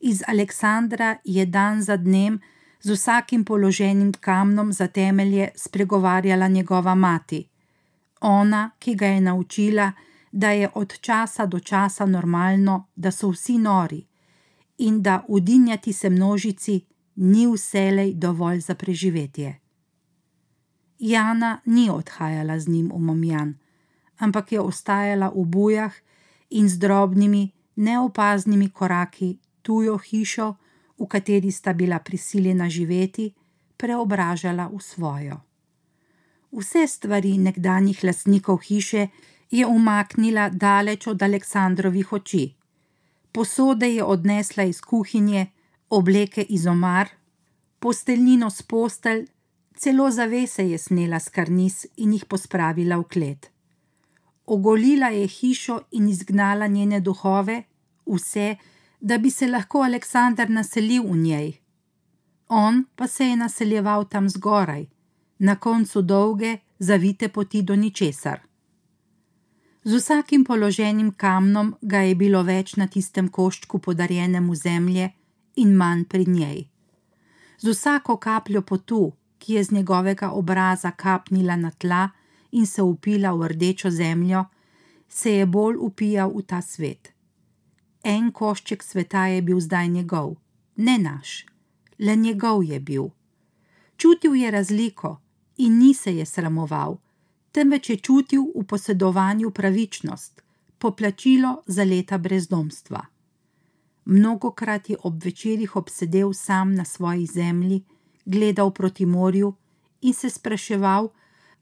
Iz 0.00 0.22
Aleksandra 0.26 1.16
je 1.24 1.46
dan 1.46 1.82
za 1.82 1.96
dnem 1.96 2.40
z 2.80 2.90
vsakim 2.90 3.44
položenim 3.44 4.12
kamnom 4.12 4.72
za 4.72 4.86
temelje 4.86 5.48
spregovarjala 5.56 6.48
njegova 6.48 6.94
mati, 6.94 7.48
ona, 8.20 8.70
ki 8.78 8.94
ga 8.94 9.06
je 9.06 9.20
naučila, 9.20 9.92
da 10.32 10.50
je 10.50 10.68
od 10.74 11.00
časa 11.00 11.46
do 11.46 11.60
časa 11.60 12.06
normalno, 12.06 12.86
da 12.96 13.10
so 13.10 13.30
vsi 13.30 13.58
nori 13.58 14.06
in 14.78 15.02
da 15.02 15.24
udinjati 15.28 15.92
se 15.92 16.10
množici 16.10 16.84
ni 17.16 17.46
vselej 17.46 18.14
dovolj 18.14 18.60
za 18.60 18.74
preživetje. 18.74 19.58
Jana 20.98 21.60
ni 21.64 21.90
odhajala 21.90 22.58
z 22.58 22.68
njim 22.68 22.90
v 22.94 22.98
Momjan, 22.98 23.54
ampak 24.18 24.52
je 24.52 24.60
ostajala 24.60 25.32
v 25.34 25.44
bujah 25.44 25.94
in 26.50 26.68
z 26.68 26.78
drobnimi, 26.78 27.52
neopaznimi 27.76 28.70
koraki 28.70 29.38
tujo 29.62 29.98
hišo, 29.98 30.54
v 30.98 31.06
kateri 31.06 31.50
sta 31.50 31.72
bila 31.72 31.98
prisiljena 31.98 32.68
živeti, 32.68 33.34
preobražala 33.76 34.66
v 34.66 34.80
svojo 34.82 35.48
vse 36.52 36.86
stvari 36.86 37.38
nekdanjih 37.38 38.04
lastnikov 38.04 38.58
hiše 38.58 39.08
je 39.50 39.66
umaknila 39.66 40.48
daleč 40.48 41.06
od 41.06 41.22
Aleksandrovih 41.22 42.12
oči. 42.12 42.54
Posode 43.32 43.88
je 43.88 44.04
odnesla 44.04 44.64
iz 44.64 44.80
kuhinje, 44.80 45.46
obleke 45.88 46.42
iz 46.42 46.66
omar, 46.66 47.08
posteljnino 47.78 48.50
s 48.50 48.62
postelj, 48.62 49.26
celo 49.76 50.10
zavese 50.10 50.70
je 50.70 50.78
snela 50.78 51.20
s 51.20 51.28
karniz 51.28 51.86
in 51.96 52.12
jih 52.12 52.24
pospravila 52.24 52.96
v 52.96 53.04
klet. 53.04 53.50
Ogolila 54.48 55.08
je 55.12 55.26
hišo 55.26 55.80
in 55.90 56.08
izgnala 56.08 56.66
njene 56.66 57.00
duhove, 57.00 57.62
vse, 58.06 58.56
da 59.00 59.18
bi 59.18 59.30
se 59.30 59.46
lahko 59.46 59.82
Aleksandar 59.82 60.50
naselil 60.50 61.02
v 61.02 61.16
njej. 61.16 61.48
On 62.48 62.84
pa 62.96 63.06
se 63.06 63.26
je 63.26 63.36
naseljeval 63.36 64.08
tam 64.08 64.28
zgoraj 64.28 64.86
na 65.38 65.56
koncu 65.56 66.02
dolge, 66.02 66.56
zavite 66.78 67.28
poti 67.28 67.62
do 67.62 67.76
ničesar. 67.76 68.40
Z 69.84 69.94
vsakim 69.94 70.44
položenim 70.44 71.12
kamnom 71.12 71.74
ga 71.82 71.98
je 71.98 72.14
bilo 72.14 72.42
več 72.42 72.76
na 72.76 72.86
tistem 72.86 73.28
koščku 73.28 73.78
podarjenemu 73.78 74.54
zemlje 74.54 75.10
in 75.56 75.76
manj 75.76 76.04
pri 76.04 76.26
njej. 76.26 76.58
Z 77.58 77.70
vsako 77.70 78.16
kapljo 78.16 78.62
potu, 78.62 79.12
ki 79.38 79.54
je 79.54 79.64
z 79.64 79.70
njegovega 79.72 80.30
obraza 80.30 80.90
kapnila 80.90 81.56
na 81.56 81.70
tla 81.70 82.08
in 82.52 82.66
se 82.66 82.82
upila 82.82 83.32
v 83.32 83.48
rdečo 83.48 83.90
zemljo, 83.90 84.44
se 85.08 85.32
je 85.32 85.46
bolj 85.46 85.76
upijal 85.76 86.30
v 86.30 86.42
ta 86.42 86.62
svet. 86.62 87.12
En 88.02 88.32
košček 88.32 88.82
sveta 88.82 89.26
je 89.26 89.42
bil 89.42 89.60
zdaj 89.60 89.88
njegov, 89.88 90.36
ne 90.76 90.98
naš, 90.98 91.46
le 91.98 92.16
njegov 92.16 92.64
je 92.64 92.80
bil. 92.80 93.08
Čutil 93.96 94.34
je 94.34 94.50
razliko, 94.50 95.20
in 95.56 95.78
ni 95.78 95.94
se 95.94 96.16
je 96.16 96.26
sramoval, 96.26 96.98
temveč 97.52 97.90
je 97.90 97.96
čutil 97.96 98.44
v 98.54 98.64
posedovanju 98.64 99.50
pravičnost, 99.50 100.42
poplačilo 100.78 101.62
za 101.66 101.84
leta 101.84 102.18
brezdomstva. 102.18 103.06
Mnogokrat 104.04 104.90
je 104.90 104.96
ob 105.02 105.24
večerjih 105.24 105.76
obsedel 105.76 106.32
sam 106.32 106.74
na 106.74 106.84
svoji 106.84 107.26
zemlji, 107.26 107.82
gledal 108.24 108.70
proti 108.70 109.06
morju 109.06 109.54
in 110.00 110.14
se 110.14 110.30
spraševal, 110.30 111.08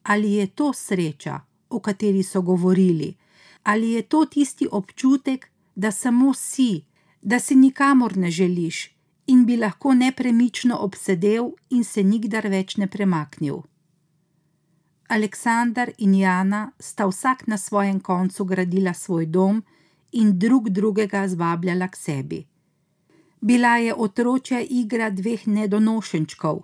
ali 0.07 0.33
je 0.33 0.47
to 0.47 0.73
sreča, 0.73 1.40
o 1.71 1.81
kateri 1.81 2.23
so 2.23 2.42
govorili, 2.42 3.14
ali 3.62 3.90
je 3.90 4.03
to 4.03 4.25
tisti 4.25 4.69
občutek, 4.73 5.51
da 5.75 5.90
samo 5.90 6.35
si, 6.35 6.85
da 7.23 7.38
si 7.38 7.55
nikamor 7.55 8.16
ne 8.16 8.31
želiš 8.31 8.97
in 9.27 9.47
bi 9.47 9.57
lahko 9.57 9.95
nepremično 9.95 10.77
obsedel 10.77 11.51
in 11.71 11.85
se 11.85 12.03
nikdar 12.03 12.47
več 12.49 12.77
ne 12.77 12.87
premaknil. 12.87 13.59
Aleksandar 15.09 15.90
in 15.99 16.14
Jana 16.14 16.71
sta 16.79 17.07
vsak 17.07 17.47
na 17.47 17.59
svojem 17.59 18.01
koncu 18.01 18.45
gradila 18.45 18.95
svoj 18.95 19.27
dom 19.27 19.64
in 20.12 20.38
drug 20.38 20.69
drugega 20.71 21.29
zvabljala 21.29 21.88
k 21.88 21.97
sebi. 21.97 22.47
Bila 23.40 23.77
je 23.77 23.95
otročja 23.95 24.61
igra 24.61 25.11
dveh 25.11 25.47
nedonošenčkov, 25.47 26.62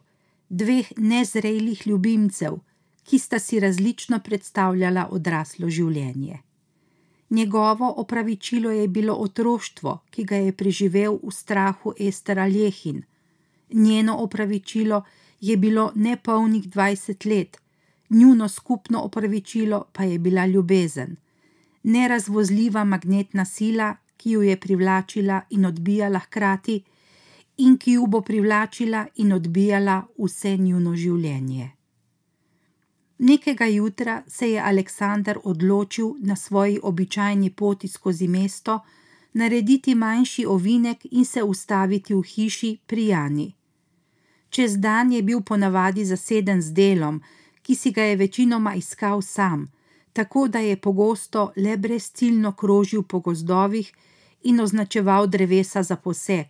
dveh 0.48 0.92
nezrelih 0.96 1.86
ljubimcev, 1.86 2.58
ki 3.04 3.18
sta 3.18 3.38
si 3.38 3.60
različno 3.60 4.20
predstavljala 4.20 5.08
odraslo 5.10 5.68
življenje. 5.68 6.38
Njegovo 7.30 7.94
opravičilo 7.96 8.70
je 8.70 8.88
bilo 8.88 9.14
otroštvo, 9.14 9.98
ki 10.10 10.24
ga 10.24 10.36
je 10.36 10.52
preživel 10.52 11.18
v 11.22 11.30
strahu 11.32 11.94
Estera 11.98 12.46
Ljehin. 12.48 13.02
Njeno 13.72 14.16
opravičilo 14.16 15.02
je 15.40 15.56
bilo 15.56 15.92
nepolnih 15.94 16.68
dvajset 16.68 17.24
let, 17.24 17.56
njuno 18.10 18.48
skupno 18.48 19.02
opravičilo 19.02 19.84
pa 19.92 20.04
je 20.04 20.18
bila 20.18 20.46
ljubezen, 20.46 21.16
nerazvozljiva 21.82 22.84
magnetna 22.84 23.44
sila, 23.44 23.96
ki 24.16 24.30
jo 24.30 24.42
je 24.42 24.60
privlačila 24.60 25.42
in 25.50 25.64
odbijala 25.66 26.18
hkrati, 26.18 26.82
in 27.56 27.76
ki 27.78 27.92
jo 27.92 28.06
bo 28.06 28.20
privlačila 28.20 29.06
in 29.16 29.32
odbijala 29.32 30.02
vse 30.18 30.56
njuno 30.56 30.94
življenje. 30.96 31.70
Nekega 33.18 33.66
jutra 33.66 34.22
se 34.26 34.50
je 34.50 34.60
Aleksandar 34.60 35.38
odločil 35.44 36.14
na 36.20 36.36
svoji 36.36 36.80
običajni 36.82 37.50
poti 37.50 37.88
skozi 37.88 38.28
mesto 38.28 38.80
narediti 39.32 39.94
manjši 39.94 40.46
ovinek 40.46 41.06
in 41.10 41.24
se 41.24 41.42
ustaviti 41.42 42.14
v 42.14 42.22
hiši 42.22 42.78
pri 42.86 43.06
Jani. 43.06 43.52
Čez 44.50 44.76
dan 44.76 45.12
je 45.12 45.22
bil 45.22 45.40
ponavadi 45.40 46.04
zaseden 46.04 46.62
z 46.62 46.72
delom, 46.72 47.22
ki 47.62 47.74
si 47.74 47.90
ga 47.90 48.02
je 48.02 48.16
večinoma 48.16 48.74
iskal 48.74 49.22
sam, 49.22 49.72
tako 50.12 50.48
da 50.48 50.58
je 50.58 50.76
pogosto 50.76 51.52
le 51.56 51.76
brezciljno 51.76 52.52
krožil 52.52 53.02
po 53.02 53.20
gozdovih 53.20 53.92
in 54.42 54.60
označeval 54.60 55.26
drevesa 55.26 55.82
za 55.82 55.96
poseg, 55.96 56.46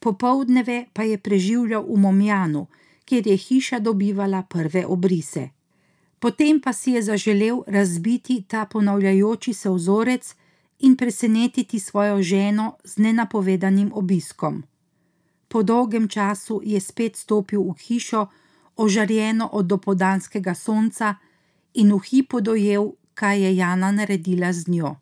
popoldneve 0.00 0.86
pa 0.92 1.02
je 1.02 1.18
preživljal 1.18 1.84
v 1.88 1.98
Momjanu, 1.98 2.66
kjer 3.04 3.26
je 3.26 3.36
hiša 3.36 3.78
dobivala 3.78 4.42
prve 4.42 4.86
obrise. 4.86 5.48
Potem 6.24 6.56
pa 6.56 6.72
si 6.72 6.96
je 6.96 7.02
zaželel 7.02 7.58
razbiti 7.66 8.44
ta 8.48 8.64
ponavljajoči 8.64 9.52
se 9.52 9.70
vzorec 9.70 10.34
in 10.78 10.96
presenetiti 10.96 11.80
svojo 11.80 12.22
ženo 12.22 12.76
z 12.84 12.96
nenapovedanim 12.98 13.90
obiskom. 13.94 14.64
Po 15.48 15.62
dolgem 15.62 16.08
času 16.08 16.60
je 16.64 16.80
spet 16.80 17.16
stopil 17.16 17.60
v 17.60 17.76
hišo, 17.76 18.26
ožarjeno 18.76 19.50
od 19.52 19.66
dopodanskega 19.66 20.54
sonca, 20.54 21.14
in 21.74 21.92
v 21.92 22.00
hipu 22.00 22.40
dojel, 22.40 22.92
kaj 23.14 23.44
je 23.44 23.56
Jana 23.56 23.92
naredila 23.92 24.52
z 24.52 24.68
njo. 24.68 24.96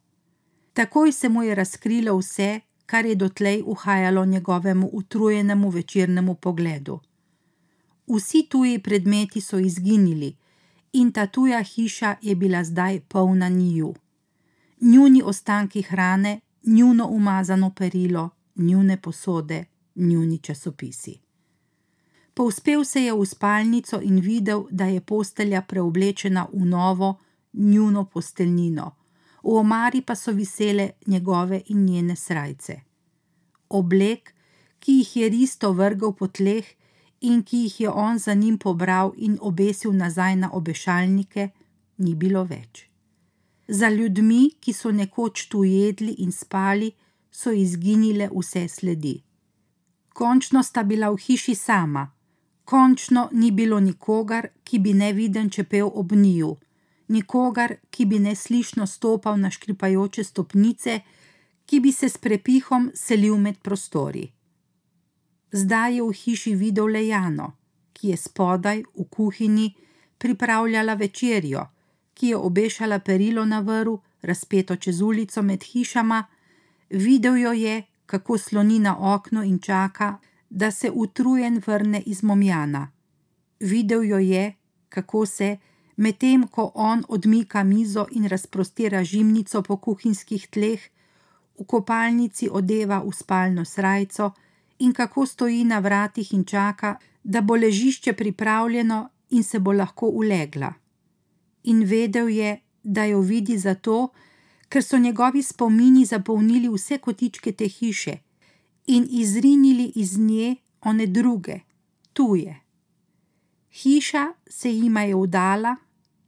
Takoj 0.73 1.13
se 1.13 1.29
mu 1.29 1.43
je 1.43 1.55
razkrilo 1.55 2.19
vse, 2.19 2.61
kar 2.87 3.07
je 3.07 3.15
dotlej 3.15 3.63
uhajalo 3.67 4.25
njegovemu 4.25 4.91
utrujenemu 4.93 5.71
večernemu 5.71 6.35
pogledu. 6.35 7.01
Vsi 8.07 8.47
tuji 8.49 8.79
predmeti 8.79 9.41
so 9.41 9.59
izginili, 9.59 10.42
in 10.93 11.13
ta 11.13 11.27
tuja 11.27 11.63
hiša 11.63 12.17
je 12.23 12.35
bila 12.35 12.65
zdaj 12.65 13.01
polna 13.01 13.49
njiju. 13.49 13.95
Njuni 14.81 15.23
ostanki 15.25 15.83
hrane, 15.83 16.41
njuno 16.63 17.07
umazano 17.07 17.71
perilo, 17.71 18.31
njune 18.57 18.97
posode, 18.97 19.65
njuni 19.95 20.39
časopisi. 20.39 21.19
Povzpel 22.35 22.85
se 22.85 23.05
je 23.05 23.13
v 23.13 23.27
spalnico 23.27 24.01
in 24.03 24.21
videl, 24.21 24.65
da 24.71 24.85
je 24.85 25.01
postelja 25.01 25.63
preoblečena 25.63 26.47
v 26.53 26.65
novo, 26.65 27.19
njuno 27.53 28.05
posteljnino, 28.05 28.95
v 29.43 29.57
omari 29.57 30.01
pa 30.01 30.15
so 30.15 30.33
visele 30.33 30.91
njegove 31.07 31.63
in 31.67 31.85
njene 31.85 32.17
srajce. 32.17 32.81
Oblek, 33.69 34.35
ki 34.79 34.93
jih 34.93 35.17
je 35.17 35.29
Risto 35.29 35.73
vrgel 35.73 36.13
po 36.13 36.27
tleh 36.27 36.65
in 37.23 37.43
ki 37.43 37.65
jih 37.65 37.81
je 37.81 37.91
on 37.91 38.19
za 38.19 38.35
njim 38.35 38.59
pobral 38.59 39.13
in 39.17 39.39
obesil 39.41 39.93
nazaj 39.93 40.37
na 40.37 40.51
obešalnike, 40.53 41.49
ni 41.99 42.15
bilo 42.15 42.45
več. 42.45 42.89
Za 43.69 43.89
ljudmi, 43.89 44.51
ki 44.61 44.73
so 44.73 44.91
nekoč 44.91 45.47
tu 45.49 45.65
jedli 45.65 46.13
in 46.19 46.33
spali, 46.33 46.93
so 47.31 47.53
izginile 47.53 48.29
vse 48.33 48.69
sledi. 48.69 49.23
Končno 50.13 50.63
sta 50.63 50.83
bila 50.83 51.11
v 51.11 51.17
hiši 51.17 51.55
sama, 51.55 52.11
končno 52.65 53.29
ni 53.33 53.51
bilo 53.51 53.81
nikogar, 53.81 54.49
ki 54.65 54.79
bi 54.79 54.93
neviden 54.93 55.51
čepel 55.51 55.89
ob 55.95 56.13
njiju, 56.13 56.57
nikogar, 57.09 57.77
ki 57.91 58.07
bi 58.07 58.19
neslišno 58.19 58.87
stopal 58.87 59.41
na 59.41 59.51
škripajoče 59.51 60.25
stopnice, 60.25 61.01
ki 61.67 61.81
bi 61.81 61.93
se 61.93 62.09
s 62.09 62.19
prepihom 62.19 62.91
selil 62.95 63.39
med 63.39 63.59
prostori. 63.63 64.33
Zdaj 65.53 65.97
je 65.97 66.03
v 66.03 66.13
hiši 66.13 66.55
videl 66.55 66.87
Lejano, 66.87 67.53
ki 67.93 68.09
je 68.09 68.17
spodaj 68.17 68.83
v 68.97 69.05
kuhinji 69.11 69.75
pripravljala 70.19 70.95
večerjo, 70.95 71.67
ki 72.15 72.29
je 72.29 72.37
obešala 72.37 72.99
perilo 72.99 73.45
na 73.45 73.61
vrhu, 73.61 74.01
razpeto 74.23 74.77
čez 74.77 75.01
ulico 75.01 75.43
med 75.43 75.63
hišama, 75.63 76.25
videl 76.91 77.37
jo 77.37 77.53
je, 77.53 77.83
kako 78.07 78.39
sloni 78.39 78.79
na 78.79 79.15
okno 79.15 79.43
in 79.43 79.59
čaka, 79.59 80.19
da 80.51 80.71
se 80.71 80.91
utrujen 80.91 81.63
vrne 81.67 82.03
iz 82.07 82.23
Momjana. 82.23 82.91
Videl 83.61 84.05
jo 84.05 84.19
je, 84.19 84.55
kako 84.89 85.27
se, 85.27 85.57
medtem 85.97 86.47
ko 86.49 86.73
on 86.75 87.05
odmika 87.09 87.65
mizo 87.65 88.07
in 88.11 88.29
razprostira 88.29 89.05
žimnico 89.05 89.63
po 89.63 89.77
kuhinjskih 89.77 90.49
tleh, 90.49 90.81
v 91.59 91.65
kopalnici 91.67 92.49
odeva 92.51 93.03
v 93.05 93.13
spalno 93.13 93.65
srajco 93.65 94.33
in 94.83 94.93
kako 94.93 95.27
stoji 95.27 95.65
na 95.65 95.79
vratih 95.79 96.35
in 96.35 96.45
čaka, 96.45 96.97
da 97.25 97.41
bo 97.41 97.57
ležišče 97.57 98.13
pripravljeno 98.13 99.09
in 99.31 99.43
se 99.43 99.59
bo 99.59 99.73
lahko 99.73 100.07
ulegla. 100.07 100.73
In 101.63 101.85
vedel 101.85 102.29
je, 102.29 102.61
da 102.83 103.05
jo 103.05 103.21
vidi 103.21 103.59
zato, 103.59 104.09
ker 104.69 104.83
so 104.83 104.99
njegovi 104.99 105.43
spomini 105.43 106.05
zapolnili 106.05 106.69
vse 106.69 106.99
kotičke 106.99 107.53
te 107.53 107.69
hiše 107.69 108.19
in 108.87 109.07
izrinili 109.11 109.93
iz 109.95 110.19
nje 110.19 110.57
one 110.81 111.07
druge, 111.07 111.61
tuje. 112.13 112.61
Hiša 113.71 114.27
se 114.51 114.73
jima 114.75 115.03
je 115.03 115.17
vdala 115.17 115.77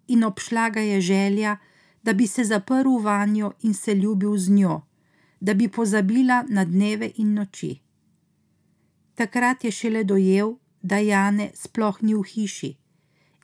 in 0.08 0.24
obšla 0.24 0.70
ga 0.70 0.80
je 0.80 1.00
želja, 1.00 1.56
da 2.02 2.12
bi 2.12 2.26
se 2.26 2.44
zaprl 2.44 2.98
vanjo 3.02 3.52
in 3.62 3.74
se 3.74 3.94
ljubil 3.94 4.36
z 4.36 4.50
njo, 4.50 4.80
da 5.40 5.54
bi 5.54 5.68
pozabila 5.68 6.44
na 6.48 6.64
dneve 6.64 7.10
in 7.16 7.34
noči. 7.34 7.83
Takrat 9.14 9.64
je 9.64 9.70
šele 9.70 10.04
dojel, 10.04 10.56
da 10.82 10.98
Jane 10.98 11.50
sploh 11.54 12.02
ni 12.02 12.14
v 12.14 12.22
hiši, 12.22 12.76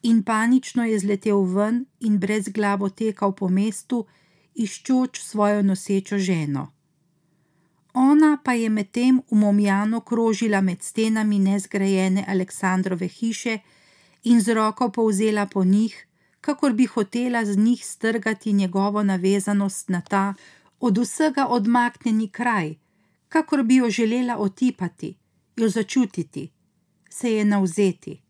in 0.03 0.23
panično 0.23 0.85
je 0.85 0.99
zletel 0.99 1.45
ven 1.45 1.85
in 2.01 2.19
brez 2.19 2.49
glavo 2.49 2.89
tekal 2.89 3.33
po 3.33 3.49
mestu, 3.49 4.07
iščoč 4.55 5.23
svojo 5.23 5.63
nosečo 5.63 6.19
ženo. 6.19 6.69
Ona 7.95 8.39
pa 8.45 8.53
je 8.53 8.69
medtem 8.69 9.23
v 9.31 9.37
Momjanu 9.37 10.01
krožila 10.01 10.61
med 10.61 10.83
stenami 10.83 11.39
nezgrajene 11.39 12.25
Aleksandrove 12.29 13.09
hiše 13.09 13.59
in 14.25 14.41
z 14.41 14.55
roko 14.55 14.91
povzela 14.91 15.47
po 15.47 15.65
njih, 15.65 16.07
kakor 16.41 16.73
bi 16.73 16.87
hotela 16.87 17.45
z 17.45 17.57
njih 17.57 17.87
strgati 17.87 18.53
njegovo 18.53 19.03
navezanost 19.03 19.89
na 19.89 20.01
ta 20.01 20.35
od 20.81 20.99
vsega 20.99 21.47
odmaknjeni 21.47 22.29
kraj, 22.29 22.75
kakor 23.29 23.63
bi 23.63 23.77
jo 23.77 23.91
želela 23.91 24.37
otipati, 24.39 25.17
jo 25.61 25.69
začutiti, 25.69 26.51
se 27.11 27.33
je 27.33 27.45
navzeti. 27.45 28.21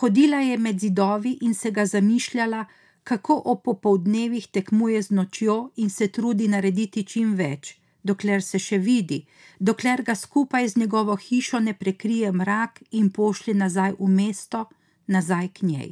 Hodila 0.00 0.40
je 0.40 0.58
med 0.58 0.80
zidovi 0.80 1.38
in 1.40 1.54
se 1.54 1.70
ga 1.70 1.86
zamišljala, 1.86 2.64
kako 3.04 3.42
ob 3.44 3.62
popoldnevih 3.64 4.48
tekmuje 4.48 5.02
z 5.02 5.10
nočjo 5.10 5.70
in 5.76 5.90
se 5.90 6.08
trudi 6.08 6.48
narediti 6.48 7.04
čim 7.04 7.34
več 7.34 7.82
dokler 8.02 8.42
se 8.42 8.58
še 8.58 8.78
vidi, 8.78 9.22
dokler 9.58 10.02
ga 10.02 10.14
skupaj 10.14 10.68
z 10.68 10.82
njegovo 10.82 11.16
hišo 11.16 11.60
ne 11.60 11.74
prekrije 11.74 12.32
mrak 12.32 12.82
in 12.90 13.10
pošlje 13.10 13.54
nazaj 13.54 13.94
v 13.98 14.08
mesto, 14.10 14.66
nazaj 15.06 15.48
k 15.48 15.68
njej. 15.70 15.90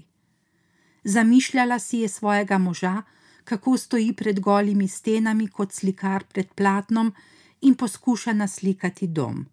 Zamišljala 1.04 1.78
si 1.78 2.02
je 2.02 2.08
svojega 2.08 2.58
moža, 2.58 3.02
kako 3.44 3.76
stoji 3.76 4.12
pred 4.12 4.40
golimi 4.40 4.88
stenami 4.88 5.48
kot 5.48 5.72
slikar 5.72 6.24
pred 6.24 6.52
platnom 6.54 7.14
in 7.60 7.74
poskuša 7.74 8.32
naslikati 8.32 9.06
dom. 9.06 9.46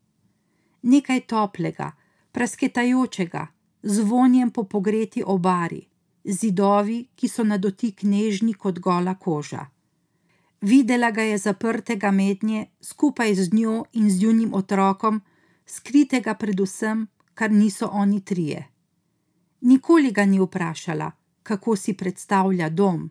Nekaj 0.82 1.22
toplega, 1.22 1.92
prasketajočega, 2.32 3.48
zvonjem 3.84 4.52
po 4.52 4.64
pogreti 4.64 5.24
obari, 5.26 5.88
zidovi, 6.24 7.08
ki 7.16 7.28
so 7.28 7.44
na 7.44 7.58
dotik 7.58 8.04
nežni 8.04 8.54
kot 8.54 8.80
gola 8.80 9.16
koža. 9.16 9.66
Videla 10.62 11.12
ga 11.12 11.22
je 11.22 11.38
zaprtega 11.38 12.12
mednje 12.12 12.66
skupaj 12.82 13.36
z 13.36 13.54
njo 13.54 13.86
in 13.94 14.10
z 14.10 14.24
junim 14.24 14.54
otrokom, 14.54 15.22
skritega 15.66 16.34
predvsem, 16.34 17.08
kar 17.34 17.52
niso 17.52 17.90
oni 17.92 18.22
trije. 18.22 18.68
Nikoli 19.62 20.12
ga 20.12 20.26
ni 20.26 20.40
vprašala, 20.40 21.12
kako 21.44 21.76
si 21.76 21.94
predstavlja 21.94 22.70
dom, 22.70 23.10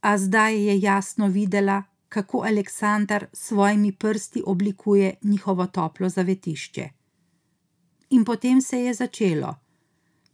a 0.00 0.18
zdaj 0.18 0.64
je 0.66 0.80
jasno 0.80 1.28
videla, 1.28 1.82
kako 2.08 2.42
Aleksandar 2.42 3.26
s 3.32 3.48
svojimi 3.48 3.92
prsti 3.92 4.42
oblikuje 4.46 5.14
njihovo 5.22 5.66
toplo 5.66 6.08
zavetišče. 6.08 6.99
In 8.10 8.24
potem 8.24 8.60
se 8.60 8.78
je 8.78 8.94
začelo. 8.94 9.54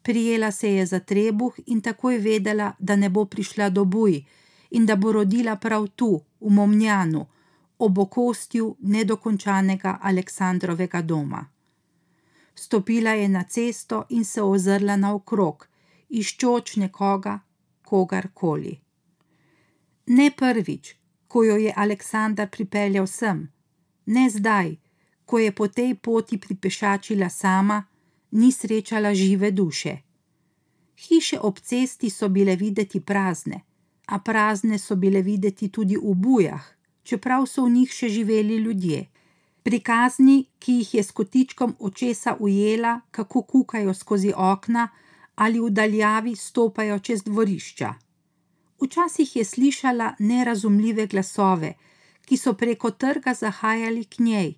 Prijela 0.02 0.50
se 0.50 0.68
je 0.68 0.86
za 0.86 1.00
trebuh 1.00 1.54
in 1.66 1.80
takoj 1.80 2.18
vedela, 2.18 2.72
da 2.78 2.96
ne 2.96 3.08
bo 3.10 3.24
prišla 3.24 3.68
do 3.68 3.84
buj 3.84 4.24
in 4.70 4.86
da 4.86 4.96
bo 4.96 5.12
rodila 5.12 5.56
prav 5.56 5.88
tu, 5.96 6.22
v 6.40 6.50
Momnjanu, 6.50 7.26
ob 7.78 7.98
okostju 7.98 8.76
nedokončanega 8.80 9.98
Aleksandrovega 10.02 11.02
doma. 11.02 11.46
Stopila 12.54 13.10
je 13.10 13.28
na 13.28 13.42
cesto 13.44 14.04
in 14.08 14.24
se 14.24 14.42
ozrla 14.42 14.96
naokrog, 14.96 15.66
iščoč 16.08 16.76
nekoga, 16.76 17.40
kogarkoli. 17.84 18.80
Ne 20.06 20.30
prvič, 20.30 20.96
ko 21.28 21.44
jo 21.44 21.56
je 21.56 21.72
Aleksandar 21.76 22.48
pripeljal 22.48 23.06
sem, 23.06 23.48
ne 24.06 24.30
zdaj, 24.30 24.76
ko 25.26 25.38
je 25.38 25.52
po 25.52 25.68
tej 25.68 25.94
poti 25.94 26.38
pripešačila 26.38 27.28
sama, 27.28 27.84
ni 28.30 28.52
srečala 28.52 29.14
žive 29.14 29.50
duše. 29.50 29.96
Hiše 30.96 31.40
ob 31.40 31.58
cesti 31.60 32.10
so 32.10 32.28
bile 32.28 32.56
videti 32.56 33.00
prazne, 33.00 33.60
a 34.06 34.18
prazne 34.18 34.78
so 34.78 34.96
bile 34.96 35.22
videti 35.22 35.68
tudi 35.68 35.96
v 35.96 36.14
bujah, 36.14 36.64
čeprav 37.02 37.46
so 37.46 37.66
v 37.66 37.70
njih 37.70 37.90
še 37.92 38.08
živeli 38.08 38.56
ljudje. 38.56 39.06
Prikazni, 39.62 40.46
ki 40.58 40.72
jih 40.72 40.94
je 40.94 41.02
s 41.02 41.10
kotičkom 41.10 41.74
očesa 41.78 42.36
ujela, 42.40 43.00
kako 43.10 43.42
kukajo 43.42 43.94
skozi 43.94 44.32
okna 44.36 44.88
ali 45.36 45.60
v 45.60 45.70
daljavi 45.70 46.36
stopajo 46.36 46.98
čez 46.98 47.22
dvorišča. 47.22 47.94
Včasih 48.80 49.36
je 49.36 49.44
slišala 49.44 50.14
nerazumljive 50.18 51.06
glasove, 51.06 51.74
ki 52.24 52.36
so 52.36 52.52
preko 52.52 52.90
trga 52.90 53.34
zahajali 53.34 54.04
k 54.04 54.18
njej, 54.18 54.54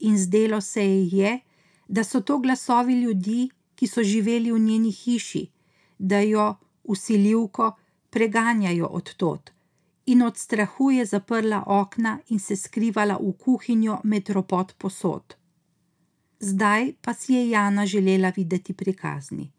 in 0.00 0.18
zdelo 0.18 0.60
se 0.60 0.84
ji 0.84 1.18
je, 1.18 1.40
da 1.88 2.04
so 2.04 2.20
to 2.20 2.38
glasovi 2.38 3.00
ljudi, 3.02 3.50
ki 3.74 3.86
so 3.86 4.02
živeli 4.02 4.52
v 4.52 4.58
njeni 4.58 4.90
hiši, 4.92 5.46
da 5.98 6.20
jo, 6.20 6.54
usiljivko, 6.84 7.72
preganjajo 8.10 8.86
od 8.86 9.14
tod, 9.14 9.50
in 10.06 10.22
od 10.22 10.36
strahu 10.36 10.90
je 10.90 11.04
zaprla 11.06 11.64
okna 11.66 12.18
in 12.28 12.38
se 12.38 12.56
skrivala 12.56 13.18
v 13.20 13.32
kuhinjo 13.32 14.00
med 14.04 14.30
ropot 14.30 14.74
posod. 14.78 15.34
Zdaj 16.40 16.92
pa 17.00 17.14
si 17.14 17.34
je 17.34 17.50
Jana 17.50 17.86
želela 17.86 18.32
videti 18.36 18.72
prikazni. 18.72 19.50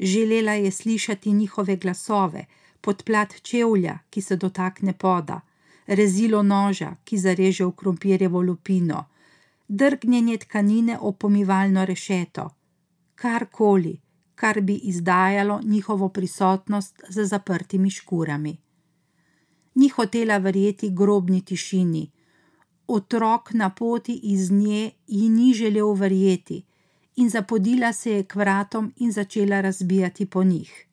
Želela 0.00 0.52
je 0.52 0.70
slišati 0.70 1.32
njihove 1.32 1.76
glasove, 1.76 2.44
podplat 2.80 3.40
čevlja, 3.42 3.98
ki 4.10 4.20
se 4.22 4.36
dotakne 4.36 4.92
poda, 4.92 5.40
rezilo 5.86 6.42
noža, 6.42 6.96
ki 7.04 7.18
zareže 7.18 7.64
v 7.64 7.72
krompirjevo 7.72 8.42
lupino, 8.42 9.04
drgnjenje 9.74 10.36
tkanine 10.38 10.98
o 11.00 11.12
pomivalno 11.12 11.84
rešeto, 11.84 12.50
karkoli, 13.14 14.00
kar 14.34 14.60
bi 14.60 14.74
izdajalo 14.74 15.60
njihovo 15.64 16.08
prisotnost 16.08 17.00
za 17.08 17.24
zaprtimi 17.24 17.90
škurami. 17.90 18.56
Ni 19.74 19.88
hotela 19.88 20.38
verjeti 20.38 20.90
grobni 20.90 21.40
tišini, 21.44 22.10
otrok 22.86 23.52
na 23.52 23.70
poti 23.70 24.20
iz 24.22 24.50
nje 24.50 24.90
ji 25.06 25.28
ni 25.28 25.54
želel 25.54 25.94
verjeti, 25.94 26.64
in 27.16 27.30
zapodila 27.30 27.92
se 27.92 28.10
je 28.10 28.24
k 28.24 28.34
vratom 28.34 28.92
in 28.96 29.12
začela 29.12 29.60
razbijati 29.60 30.26
po 30.26 30.44
njih. 30.44 30.86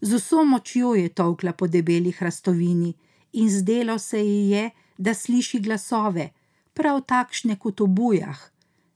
Z 0.00 0.14
vso 0.14 0.44
močjo 0.44 0.94
je 0.94 1.08
tolkla 1.08 1.52
po 1.52 1.66
debeli 1.66 2.10
hrastovini 2.10 2.94
in 3.32 3.50
zdelo 3.50 3.98
se 3.98 4.26
ji 4.26 4.50
je, 4.50 4.70
da 4.98 5.14
sliši 5.14 5.60
glasove, 5.60 6.30
prav 6.78 7.00
takšne 7.10 7.58
kot 7.62 7.82
v 7.82 7.88
bujah, 7.98 8.38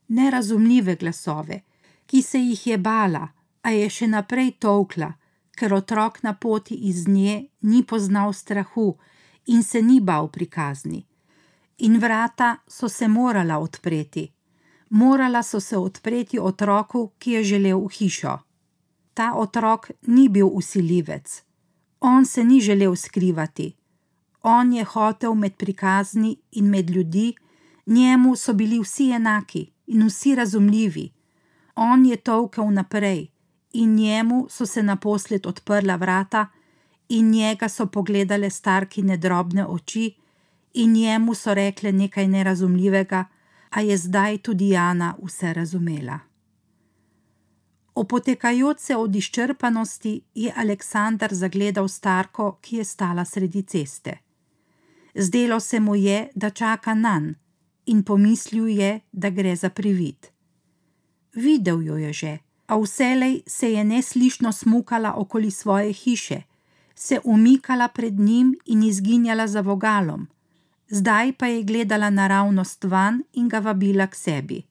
nerazumljive 0.09 0.95
glasove, 1.01 1.63
ki 2.07 2.23
se 2.23 2.39
jih 2.39 2.67
je 2.67 2.79
bala, 2.79 3.25
a 3.63 3.71
je 3.75 3.89
še 3.91 4.07
naprej 4.11 4.53
tolkla, 4.63 5.11
ker 5.59 5.75
otrok 5.75 6.23
na 6.27 6.35
poti 6.35 6.79
iz 6.91 7.09
nje 7.09 7.35
ni 7.71 7.83
poznal 7.83 8.33
strahu 8.33 8.87
in 9.55 9.63
se 9.63 9.83
ni 9.83 9.99
bal 10.01 10.31
prikazni. 10.31 11.03
In 11.87 11.99
vrata 11.99 12.57
so 12.69 12.89
se 12.89 13.09
morala 13.09 13.59
odpreti. 13.59 14.25
Morala 14.91 15.43
so 15.43 15.61
se 15.61 15.77
odpreti 15.77 16.39
otroku, 16.39 17.13
ki 17.19 17.39
je 17.39 17.45
želel 17.55 17.85
v 17.87 17.93
hišo 17.99 18.39
ta 19.15 19.35
otrok 19.35 19.91
ni 20.07 20.29
bil 20.29 20.49
usiljivec. 20.53 21.43
On 22.01 22.27
se 22.27 22.45
ni 22.45 22.61
želel 22.61 22.97
skrivati. 22.97 23.75
On 24.43 24.73
je 24.73 24.85
hotel 24.85 25.35
med 25.35 25.57
prikazni 25.57 26.37
in 26.53 26.71
med 26.71 26.91
ljudi, 26.91 27.35
njemu 27.87 28.37
so 28.37 28.53
bili 28.53 28.81
vsi 28.81 29.11
enaki 29.11 29.73
in 29.87 30.07
vsi 30.07 30.35
razumljivi. 30.35 31.13
On 31.75 32.07
je 32.07 32.17
tolkel 32.17 32.73
naprej 32.73 33.29
in 33.73 33.95
njemu 33.95 34.47
so 34.51 34.67
se 34.67 34.83
naposled 34.83 35.47
odprla 35.47 35.97
vrata 35.97 36.47
in 37.09 37.31
njega 37.31 37.69
so 37.69 37.87
pogledale 37.87 38.51
starkine 38.51 39.17
drobne 39.17 39.67
oči 39.67 40.15
in 40.75 40.93
njemu 40.93 41.35
so 41.35 41.55
rekle 41.55 41.93
nekaj 41.93 42.29
nerazumljivega, 42.29 43.25
a 43.71 43.81
je 43.81 43.97
zdaj 43.97 44.39
tudi 44.39 44.69
Jana 44.69 45.15
vse 45.23 45.53
razumela. 45.53 46.19
Opotekajoč 47.95 48.79
se 48.81 48.97
od 48.97 49.17
izčrpanosti, 49.17 50.21
je 50.35 50.53
Aleksandar 50.57 51.35
zagledal 51.35 51.89
starko, 51.89 52.59
ki 52.61 52.77
je 52.77 52.85
stala 52.85 53.25
sredi 53.25 53.63
ceste. 53.63 54.19
Zdelo 55.15 55.61
se 55.61 55.81
mu 55.81 55.97
je, 55.97 56.29
da 56.35 56.51
čaka 56.51 56.95
nan, 56.95 57.35
in 57.87 58.03
pomislil 58.03 58.69
je, 58.69 59.01
da 59.13 59.31
gre 59.31 59.57
za 59.57 59.71
privid. 59.71 60.27
Videl 61.35 61.83
jo 61.83 61.97
je 61.97 62.13
že, 62.13 62.39
a 62.67 62.79
vselej 62.79 63.43
se 63.47 63.73
je 63.73 63.85
neslišno 63.85 64.53
smukala 64.53 65.15
okoli 65.17 65.51
svoje 65.51 65.93
hiše, 65.93 66.43
se 66.95 67.21
umikala 67.25 67.89
pred 67.89 68.19
njim 68.19 68.55
in 68.67 68.83
izginjala 68.83 69.47
za 69.47 69.61
vogalom, 69.61 70.29
zdaj 70.89 71.33
pa 71.33 71.47
je 71.47 71.63
gledala 71.63 72.11
naravnost 72.11 72.85
van 72.85 73.23
in 73.33 73.49
ga 73.49 73.59
vabila 73.59 74.07
k 74.07 74.15
sebi. 74.15 74.63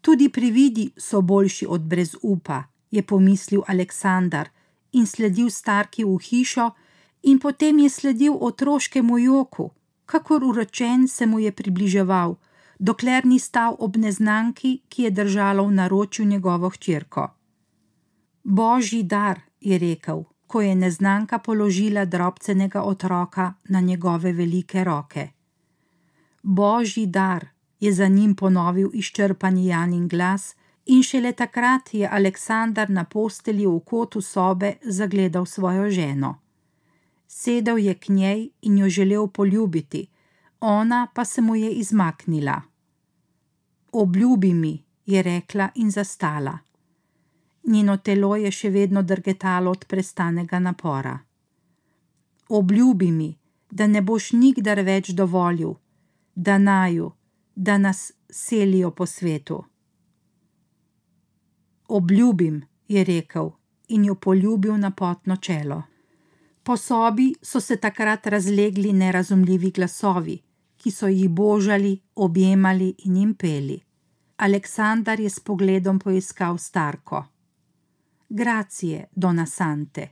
Tudi 0.00 0.28
prividi 0.28 0.90
so 0.96 1.20
boljši 1.20 1.66
od 1.68 1.80
brezupa, 1.80 2.62
je 2.90 3.02
pomislil 3.02 3.62
Aleksandar 3.66 4.48
in 4.92 5.06
sledil 5.06 5.50
starki 5.50 6.04
v 6.04 6.18
hišo, 6.22 6.70
in 7.22 7.38
potem 7.38 7.78
je 7.78 7.90
sledil 7.90 8.36
otroškemu 8.40 9.18
joku, 9.18 9.70
kakor 10.06 10.44
uročen 10.44 11.08
se 11.08 11.26
mu 11.26 11.38
je 11.38 11.52
približeval, 11.52 12.36
dokler 12.78 13.26
ni 13.26 13.38
stal 13.38 13.76
ob 13.78 13.96
neznanki, 13.96 14.82
ki 14.88 15.02
je 15.02 15.10
držala 15.10 15.62
v 15.62 15.72
naročju 15.72 16.26
njegovo 16.26 16.68
hčerko. 16.68 17.28
Božji 18.44 19.02
dar, 19.02 19.40
je 19.60 19.78
rekel, 19.78 20.24
ko 20.46 20.60
je 20.60 20.74
neznanka 20.74 21.38
položila 21.38 22.04
drobcenega 22.04 22.82
otroka 22.82 23.54
na 23.68 23.80
njegove 23.80 24.32
velike 24.32 24.84
roke. 24.84 25.28
Božji 26.42 27.06
dar, 27.06 27.46
je 27.80 27.92
za 27.92 28.08
njim 28.08 28.34
ponovil 28.34 28.90
izčrpani 28.92 29.66
Janin 29.66 30.08
glas, 30.08 30.54
in 30.86 31.02
šele 31.02 31.32
takrat 31.32 31.94
je 31.94 32.08
Aleksandar 32.12 32.90
na 32.90 33.04
postelji 33.04 33.66
v 33.66 33.80
kotu 33.80 34.20
sobe 34.20 34.72
zagledal 34.82 35.46
svojo 35.46 35.90
ženo. 35.90 36.45
Sedel 37.36 37.78
je 37.78 37.94
k 37.94 38.08
njej 38.08 38.50
in 38.62 38.78
jo 38.78 38.88
želel 38.88 39.26
poljubiti, 39.28 40.06
ona 40.60 41.08
pa 41.14 41.24
se 41.24 41.42
mu 41.42 41.56
je 41.56 41.72
izmaknila. 41.72 42.62
Obljubi 43.92 44.54
mi, 44.54 44.84
je 45.06 45.22
rekla 45.22 45.68
in 45.74 45.90
zastala. 45.90 46.58
Njeno 47.64 47.96
telo 47.96 48.36
je 48.36 48.50
še 48.50 48.70
vedno 48.70 49.02
drgetalo 49.02 49.70
od 49.70 49.84
prestanega 49.88 50.58
napora. 50.58 51.18
Obljubi 52.48 53.10
mi, 53.10 53.38
da 53.70 53.86
ne 53.86 54.02
boš 54.02 54.32
nikdar 54.32 54.80
več 54.80 55.10
dovolil, 55.10 55.74
da 56.34 56.58
naju, 56.58 57.10
da 57.54 57.78
nas 57.78 58.12
selijo 58.30 58.90
po 58.90 59.06
svetu. 59.06 59.64
Obljubim, 61.88 62.62
je 62.88 63.04
rekel 63.04 63.50
in 63.88 64.04
jo 64.04 64.14
poljubil 64.14 64.76
na 64.76 64.90
potno 64.90 65.36
čelo. 65.36 65.82
Po 66.66 66.76
sobi 66.76 67.34
so 67.42 67.60
se 67.60 67.76
takrat 67.76 68.26
razlegli 68.26 68.92
nerazumljivi 68.92 69.70
glasovi, 69.70 70.32
ki 70.76 70.90
so 70.90 71.06
jih 71.06 71.28
božali, 71.30 71.92
objemali 72.14 72.88
in 73.04 73.16
jim 73.16 73.34
peli. 73.34 73.76
Aleksandar 74.36 75.20
je 75.20 75.30
s 75.30 75.40
pogledom 75.40 75.98
poiskal 75.98 76.58
starko. 76.58 77.24
Gracije, 78.28 79.04
dona 79.14 79.46
Sante. 79.46 80.08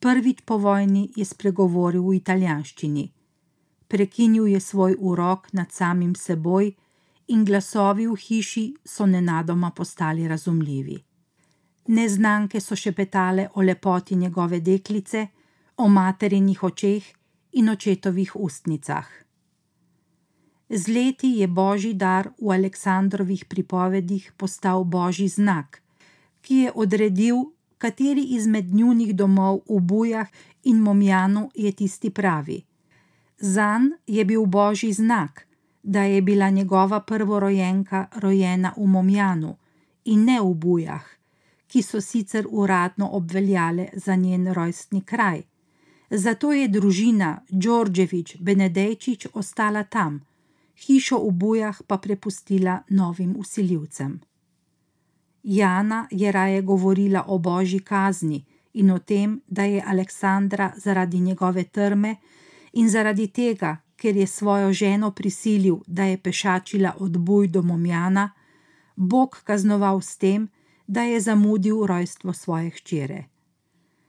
Prvič 0.00 0.40
po 0.44 0.56
vojni 0.58 1.12
je 1.16 1.24
spregovoril 1.24 2.02
v 2.02 2.16
italijanščini. 2.16 3.04
Prekinil 3.88 4.48
je 4.48 4.60
svoj 4.60 4.96
urok 4.98 5.52
nad 5.52 5.70
samim 5.72 6.14
seboj 6.14 6.72
in 7.28 7.44
glasovi 7.44 8.08
v 8.10 8.18
hiši 8.26 8.66
so 8.84 9.06
nenadoma 9.06 9.70
postali 9.70 10.28
razumljivi. 10.28 10.98
Neznanke 11.86 12.60
so 12.60 12.76
šepetale 12.76 13.48
o 13.54 13.62
lepoti 13.62 14.16
njegove 14.16 14.60
deklice, 14.60 15.26
o 15.76 15.88
materinih 15.88 16.62
očeh 16.62 17.04
in 17.52 17.68
očetovih 17.68 18.36
ustnicah. 18.36 19.06
Z 20.68 20.88
leti 20.88 21.38
je 21.38 21.46
božji 21.46 21.94
dar 21.94 22.30
v 22.40 22.50
Aleksandrovih 22.50 23.44
pripovedih 23.44 24.32
postal 24.36 24.84
božji 24.84 25.28
znak, 25.28 25.82
ki 26.42 26.54
je 26.54 26.70
odredil, 26.74 27.36
kateri 27.78 28.24
izmed 28.34 28.74
njunih 28.74 29.14
domov 29.14 29.60
v 29.68 29.80
Bujah 29.80 30.28
in 30.64 30.80
Momjanu 30.80 31.50
je 31.54 31.72
tisti 31.72 32.10
pravi. 32.10 32.64
Zan 33.38 33.92
je 34.06 34.24
bil 34.24 34.46
božji 34.46 34.92
znak, 34.92 35.46
da 35.82 36.02
je 36.02 36.22
bila 36.22 36.50
njegova 36.50 37.00
prvorojenka 37.00 38.06
rojena 38.16 38.72
v 38.76 38.86
Momjanu 38.86 39.56
in 40.04 40.24
ne 40.24 40.40
v 40.40 40.54
Bujah, 40.54 41.04
ki 41.66 41.82
so 41.82 42.00
sicer 42.00 42.46
uradno 42.50 43.08
obveljale 43.12 43.88
za 43.94 44.14
njen 44.16 44.52
rojstni 44.52 45.00
kraj. 45.00 45.42
Zato 46.10 46.52
je 46.52 46.68
družina 46.68 47.40
Đorđević 47.48 48.36
Benedejčič 48.40 49.26
ostala 49.32 49.84
tam, 49.84 50.20
hišo 50.86 51.18
v 51.18 51.30
Bujah 51.30 51.82
pa 51.86 51.98
prepustila 51.98 52.82
novim 52.88 53.36
usiljivcem. 53.38 54.20
Jana 55.42 56.08
je 56.10 56.32
raje 56.32 56.62
govorila 56.62 57.24
o 57.26 57.38
božji 57.38 57.80
kazni 57.80 58.44
in 58.72 58.90
o 58.90 58.98
tem, 58.98 59.40
da 59.46 59.62
je 59.62 59.84
Aleksandra 59.86 60.72
zaradi 60.76 61.20
njegove 61.20 61.64
trme 61.64 62.16
in 62.72 62.88
zaradi 62.88 63.26
tega, 63.26 63.76
ker 63.96 64.16
je 64.16 64.26
svojo 64.26 64.72
ženo 64.72 65.10
prisilil, 65.10 65.76
da 65.86 66.04
je 66.04 66.18
pešačila 66.18 66.94
od 66.98 67.18
Buj 67.18 67.48
do 67.48 67.62
Momjana, 67.62 68.30
Bog 68.96 69.40
kaznoval 69.44 70.00
s 70.00 70.16
tem, 70.16 70.48
da 70.86 71.02
je 71.02 71.20
zamudil 71.20 71.86
rojstvo 71.86 72.32
svoje 72.32 72.70
hčere. 72.70 73.24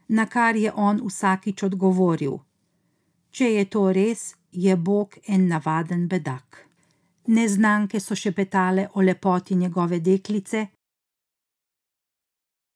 Na 0.08 0.26
kar 0.26 0.56
je 0.56 0.72
on 0.72 1.01
vsakič 1.06 1.64
odgovoril: 1.64 2.38
Če 3.32 3.49
je 3.53 3.66
to 3.66 3.91
res, 3.91 4.36
je 4.51 4.76
Bog 4.76 5.18
en 5.28 5.47
navaden 5.47 6.08
bedak. 6.08 6.66
Neznanke 7.28 7.99
so 7.99 8.16
šepetale 8.16 8.88
o 8.93 9.01
lepoti 9.01 9.56
njegove 9.56 9.99
deklice 9.99 10.68